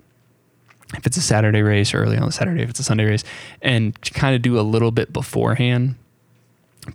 if 0.96 1.06
it's 1.06 1.18
a 1.18 1.22
Saturday 1.22 1.62
race, 1.62 1.94
early 1.94 2.18
on 2.18 2.28
a 2.28 2.32
Saturday 2.32 2.64
if 2.64 2.70
it's 2.70 2.80
a 2.80 2.84
Sunday 2.84 3.06
race, 3.06 3.24
and 3.62 4.00
kind 4.14 4.36
of 4.36 4.42
do 4.42 4.60
a 4.60 4.62
little 4.62 4.92
bit 4.92 5.14
beforehand 5.14 5.96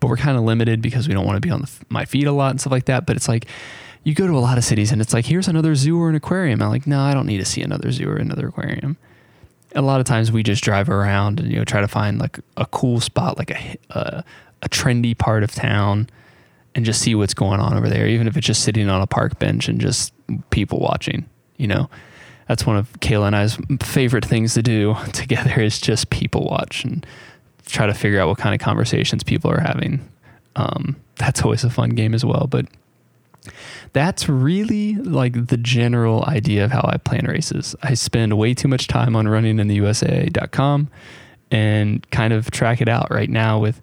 but 0.01 0.09
we're 0.09 0.17
kind 0.17 0.37
of 0.37 0.45
limited 0.45 0.83
because 0.83 1.09
we 1.09 1.15
don't 1.15 1.27
want 1.27 1.37
to 1.37 1.41
be 1.41 1.51
on 1.51 1.63
the, 1.63 1.71
my 1.89 2.05
feet 2.05 2.27
a 2.27 2.33
lot 2.33 2.51
and 2.51 2.61
stuff 2.61 2.73
like 2.73 2.87
that. 2.87 3.07
But 3.07 3.17
it's 3.17 3.29
like 3.29 3.47
you 4.03 4.15
go 4.15 4.27
to 4.27 4.37
a 4.37 4.41
lot 4.41 4.59
of 4.59 4.65
cities 4.65 4.93
and 4.93 5.01
it's 5.01 5.13
like 5.13 5.27
here's 5.27 5.49
another 5.49 5.75
zoo 5.75 6.01
or 6.01 6.09
an 6.09 6.15
aquarium. 6.15 6.63
I'm 6.63 6.69
like, 6.69 6.87
no, 6.87 7.01
I 7.01 7.15
don't 7.15 7.27
need 7.27 7.39
to 7.39 7.45
see 7.45 7.63
another 7.63 7.91
zoo 7.91 8.09
or 8.09 8.17
another 8.17 8.49
aquarium. 8.49 8.97
A 9.75 9.83
lot 9.83 10.01
of 10.01 10.07
times 10.07 10.31
we 10.31 10.43
just 10.43 10.63
drive 10.63 10.89
around 10.89 11.41
and 11.41 11.51
you 11.51 11.59
know 11.59 11.65
try 11.65 11.81
to 11.81 11.89
find 11.89 12.19
like 12.19 12.39
a 12.57 12.67
cool 12.67 13.01
spot, 13.01 13.39
like 13.39 13.51
a 13.51 13.77
a, 13.91 13.99
uh, 13.99 14.23
a 14.63 14.69
trendy 14.69 15.17
part 15.17 15.43
of 15.43 15.53
town, 15.53 16.09
and 16.75 16.87
just 16.87 17.03
see 17.03 17.15
what's 17.15 17.35
going 17.35 17.61
on 17.61 17.77
over 17.77 17.89
there. 17.89 18.07
Even 18.07 18.27
if 18.27 18.37
it's 18.37 18.47
just 18.47 18.63
sitting 18.63 18.89
on 18.89 19.03
a 19.03 19.07
park 19.07 19.39
bench 19.39 19.69
and 19.69 19.81
just 19.81 20.15
people 20.51 20.79
watching, 20.79 21.29
you 21.57 21.67
know 21.67 21.91
that's 22.49 22.67
one 22.67 22.77
of 22.77 22.93
Kayla 23.01 23.29
and 23.29 23.37
I's 23.37 23.59
favorite 23.83 24.25
things 24.25 24.55
to 24.55 24.63
do 24.63 24.97
together 25.13 25.61
is 25.61 25.81
just 25.81 26.11
people 26.11 26.45
watch 26.45 26.85
and 26.85 27.07
try 27.67 27.87
to 27.87 27.95
figure 27.95 28.21
out 28.21 28.29
what 28.29 28.39
kind 28.39 28.55
of 28.55 28.61
conversations 28.61 29.23
people 29.23 29.51
are 29.51 29.61
having. 29.61 30.07
Um, 30.57 30.97
that's 31.17 31.43
always 31.43 31.65
a 31.65 31.71
fun 31.71 31.91
game 31.91 32.15
as 32.15 32.25
well. 32.25 32.47
But 32.49 32.67
that's 33.93 34.29
really 34.29 34.95
like 34.95 35.47
the 35.47 35.57
general 35.57 36.25
idea 36.27 36.65
of 36.65 36.71
how 36.71 36.85
I 36.85 36.97
plan 36.99 37.27
races. 37.27 37.75
I 37.83 37.95
spend 37.95 38.37
way 38.37 38.55
too 38.55 38.69
much 38.69 38.87
time 38.87 39.17
on 39.17 39.29
running 39.29 39.59
in 39.59 39.69
the 39.69 39.77
USA.com 39.77 40.89
and 41.51 42.09
kind 42.11 42.33
of 42.33 42.51
track 42.51 42.81
it 42.81 42.89
out 42.89 43.11
right 43.11 43.31
now 43.31 43.59
with 43.59 43.81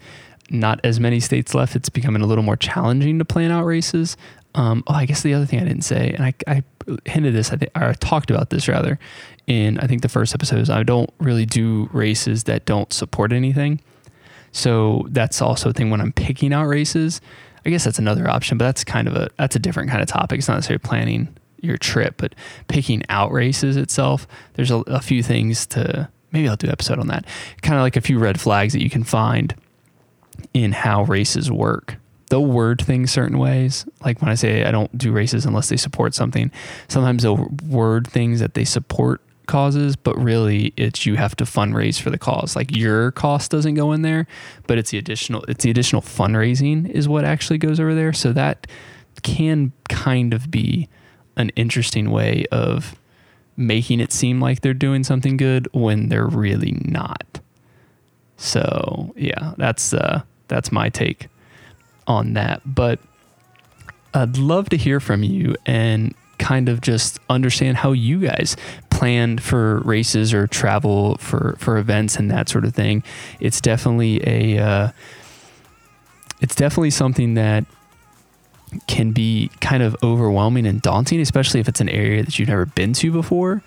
not 0.50 0.82
as 0.84 1.00
many 1.00 1.19
states 1.19 1.54
left. 1.54 1.76
It's 1.76 1.89
becoming 1.89 2.21
a 2.21 2.26
little 2.26 2.43
more 2.43 2.58
challenging 2.58 3.19
to 3.19 3.26
plan 3.26 3.52
out 3.52 3.65
races. 3.65 4.17
Um, 4.53 4.83
oh, 4.87 4.93
I 4.93 5.05
guess 5.05 5.21
the 5.21 5.33
other 5.33 5.45
thing 5.45 5.59
I 5.59 5.63
didn't 5.63 5.83
say, 5.83 6.11
and 6.11 6.25
I, 6.25 6.33
I 6.45 6.63
hinted 7.05 7.33
this, 7.33 7.51
I 7.51 7.57
or 7.75 7.89
I 7.89 7.93
talked 7.93 8.29
about 8.29 8.49
this 8.49 8.67
rather, 8.67 8.99
in 9.47 9.77
I 9.79 9.87
think 9.87 10.01
the 10.01 10.09
first 10.09 10.33
episode 10.33 10.59
is 10.59 10.69
I 10.69 10.83
don't 10.83 11.09
really 11.19 11.45
do 11.45 11.89
races 11.93 12.43
that 12.45 12.65
don't 12.65 12.91
support 12.91 13.31
anything. 13.31 13.79
So 14.51 15.07
that's 15.09 15.41
also 15.41 15.69
a 15.69 15.73
thing 15.73 15.89
when 15.89 16.01
I'm 16.01 16.11
picking 16.11 16.53
out 16.53 16.65
races. 16.65 17.21
I 17.65 17.69
guess 17.69 17.85
that's 17.85 17.99
another 17.99 18.29
option, 18.29 18.57
but 18.57 18.65
that's 18.65 18.83
kind 18.83 19.07
of 19.07 19.15
a 19.15 19.29
that's 19.37 19.55
a 19.55 19.59
different 19.59 19.89
kind 19.89 20.01
of 20.01 20.07
topic. 20.07 20.39
It's 20.39 20.47
not 20.47 20.55
necessarily 20.55 20.79
planning 20.79 21.29
your 21.61 21.77
trip, 21.77 22.15
but 22.17 22.35
picking 22.67 23.03
out 23.07 23.31
races 23.31 23.77
itself. 23.77 24.27
There's 24.53 24.71
a, 24.71 24.77
a 24.87 24.99
few 24.99 25.23
things 25.23 25.65
to 25.67 26.09
maybe 26.31 26.49
I'll 26.49 26.55
do 26.55 26.67
an 26.67 26.73
episode 26.73 26.99
on 26.99 27.07
that. 27.07 27.25
Kind 27.61 27.75
of 27.77 27.81
like 27.81 27.95
a 27.95 28.01
few 28.01 28.19
red 28.19 28.39
flags 28.39 28.73
that 28.73 28.81
you 28.81 28.89
can 28.89 29.03
find 29.03 29.55
in 30.53 30.71
how 30.71 31.03
races 31.03 31.51
work 31.51 31.97
they'll 32.32 32.46
word 32.46 32.82
things 32.82 33.12
certain 33.12 33.38
ways. 33.38 33.86
Like 34.06 34.22
when 34.22 34.32
I 34.32 34.36
say 34.36 34.63
I 34.63 34.72
don't 34.72 34.98
do 34.98 35.12
races 35.12 35.46
unless 35.46 35.67
they 35.67 35.76
support 35.76 36.15
something, 36.15 36.50
sometimes 36.88 37.24
they'll 37.24 37.50
word 37.67 38.08
things 38.08 38.39
that 38.39 38.54
they 38.54 38.63
support 38.63 39.22
causes, 39.48 39.98
but 39.98 40.17
really 40.17 40.74
it's 40.78 41.06
you 41.06 41.17
have 41.17 41.36
to 41.36 41.44
fundraise 41.44 42.00
for 42.00 42.10
the 42.10 42.17
cause. 42.17 42.56
Like 42.56 42.74
your 42.74 43.12
cost 43.12 43.52
doesn't 43.52 43.74
go 43.74 43.91
in 43.91 44.02
there, 44.02 44.28
but 44.65 44.78
it's 44.78 44.91
the 44.91 44.98
additional 44.98 45.44
it's 45.50 45.65
the 45.65 45.70
additional 45.70 46.02
fundraising 46.02 46.89
is 46.89 47.10
what 47.10 47.26
actually 47.26 47.58
goes 47.58 47.82
over 47.82 47.94
there. 47.94 48.13
So 48.13 48.32
that 48.32 48.65
can 49.24 49.74
kind 49.89 50.34
of 50.34 50.50
be 50.50 50.88
an 51.36 51.50
interesting 51.58 52.12
way 52.12 52.46
of 52.50 52.96
making 53.58 54.00
it 54.00 54.13
seem 54.13 54.39
like 54.39 54.62
they're 54.62 54.74
doing 54.74 55.04
something 55.04 55.36
good 55.36 55.67
when 55.74 56.08
they're 56.08 56.28
really 56.28 56.80
not. 56.86 57.41
So 58.38 59.13
yeah, 59.17 59.54
that's 59.58 59.94
uh 59.94 60.22
that's 60.48 60.72
my 60.72 60.88
take 60.88 61.28
on 62.12 62.34
that. 62.34 62.62
But 62.65 63.00
I'd 64.13 64.38
love 64.38 64.69
to 64.69 64.78
hear 64.78 65.00
from 65.00 65.24
you 65.24 65.56
and 65.65 66.13
kind 66.38 66.69
of 66.69 66.82
just 66.82 67.19
understand 67.30 67.78
how 67.78 67.91
you 67.91 68.19
guys 68.19 68.58
planned 68.89 69.41
for 69.41 69.80
races 69.80 70.34
or 70.34 70.47
travel 70.47 71.15
for 71.17 71.56
for 71.60 71.78
events 71.78 72.17
and 72.17 72.30
that 72.30 72.50
sort 72.50 72.65
of 72.65 72.74
thing. 72.76 73.04
It's 73.39 73.62
definitely 73.62 74.21
a 74.28 74.60
uh, 74.60 74.91
it's 76.41 76.56
definitely 76.56 76.91
something 76.91 77.36
that 77.36 77.65
can 78.88 79.12
be 79.12 79.50
kind 79.60 79.84
of 79.84 79.95
overwhelming 80.02 80.65
and 80.65 80.82
daunting, 80.82 81.19
especially 81.19 81.60
if 81.60 81.67
it's 81.67 81.82
an 81.82 81.89
area 81.89 82.24
that 82.24 82.39
you've 82.39 82.50
never 82.50 82.65
been 82.65 82.93
to 82.93 83.12
before. 83.12 83.62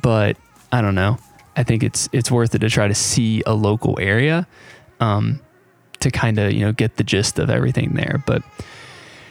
But 0.00 0.36
I 0.70 0.80
don't 0.80 0.94
know. 0.94 1.18
I 1.56 1.64
think 1.64 1.82
it's 1.82 2.08
it's 2.12 2.30
worth 2.30 2.54
it 2.54 2.60
to 2.60 2.70
try 2.70 2.88
to 2.88 2.94
see 2.94 3.42
a 3.46 3.54
local 3.54 3.98
area 4.00 4.46
um, 5.00 5.40
to 6.02 6.10
kind 6.10 6.38
of 6.38 6.52
you 6.52 6.60
know 6.60 6.72
get 6.72 6.96
the 6.96 7.04
gist 7.04 7.38
of 7.38 7.50
everything 7.50 7.92
there. 7.94 8.22
But 8.26 8.42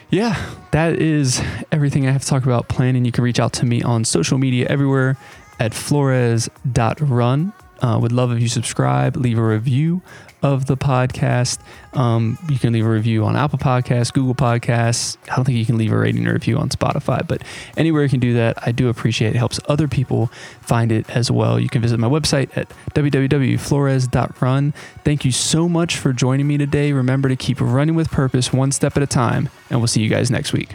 yeah, 0.10 0.43
that 0.71 0.99
is 0.99 1.41
everything 1.71 2.07
I 2.07 2.12
have 2.12 2.21
to 2.21 2.27
talk 2.27 2.43
about 2.43 2.67
planning. 2.67 3.05
You 3.05 3.12
can 3.12 3.23
reach 3.23 3.39
out 3.39 3.53
to 3.53 3.65
me 3.65 3.81
on 3.81 4.03
social 4.03 4.38
media 4.38 4.67
everywhere 4.69 5.17
at 5.60 5.73
flores.run. 5.73 7.53
Uh, 7.81 7.97
would 7.99 8.12
love 8.12 8.31
if 8.31 8.39
you 8.39 8.47
subscribe, 8.47 9.15
leave 9.15 9.39
a 9.39 9.43
review 9.43 10.01
of 10.41 10.65
the 10.65 10.77
podcast. 10.77 11.60
Um, 11.93 12.38
you 12.49 12.58
can 12.58 12.73
leave 12.73 12.86
a 12.86 12.89
review 12.89 13.25
on 13.25 13.36
Apple 13.36 13.60
Podcasts, 13.60 14.12
Google 14.12 14.36
Podcasts. 14.36 15.17
I 15.32 15.36
don't 15.36 15.45
think 15.45 15.58
you 15.58 15.65
can 15.65 15.77
leave 15.77 15.91
a 15.91 15.97
rating 15.97 16.27
or 16.27 16.34
review 16.34 16.58
on 16.58 16.69
Spotify, 16.69 17.25
but 17.27 17.43
anywhere 17.77 18.04
you 18.04 18.10
can 18.10 18.19
do 18.19 18.34
that, 18.34 18.58
I 18.65 18.71
do 18.71 18.89
appreciate 18.89 19.30
it. 19.30 19.36
it 19.36 19.38
helps 19.38 19.60
other 19.67 19.88
people 19.88 20.27
find 20.62 20.91
it 20.91 21.10
as 21.10 21.30
well. 21.30 21.60
You 21.60 21.69
can 21.69 21.82
visit 21.82 21.99
my 21.99 22.08
website 22.08 22.56
at 22.58 22.69
www.flores.run. 22.93 24.73
Thank 25.04 25.25
you 25.25 25.32
so 25.32 25.69
much 25.69 25.97
for 25.97 26.13
joining 26.13 26.47
me 26.47 26.58
today. 26.58 26.91
Remember 26.91 27.30
to 27.30 27.36
keep 27.36 27.60
running 27.60 27.95
with 27.95 28.10
purpose 28.10 28.54
one 28.54 28.71
step 28.71 28.97
at 28.97 29.04
a 29.04 29.08
time, 29.08 29.49
and 29.69 29.80
we'll 29.80 29.88
see 29.88 30.01
you 30.01 30.10
guys 30.10 30.32
next 30.32 30.54
week. 30.54 30.69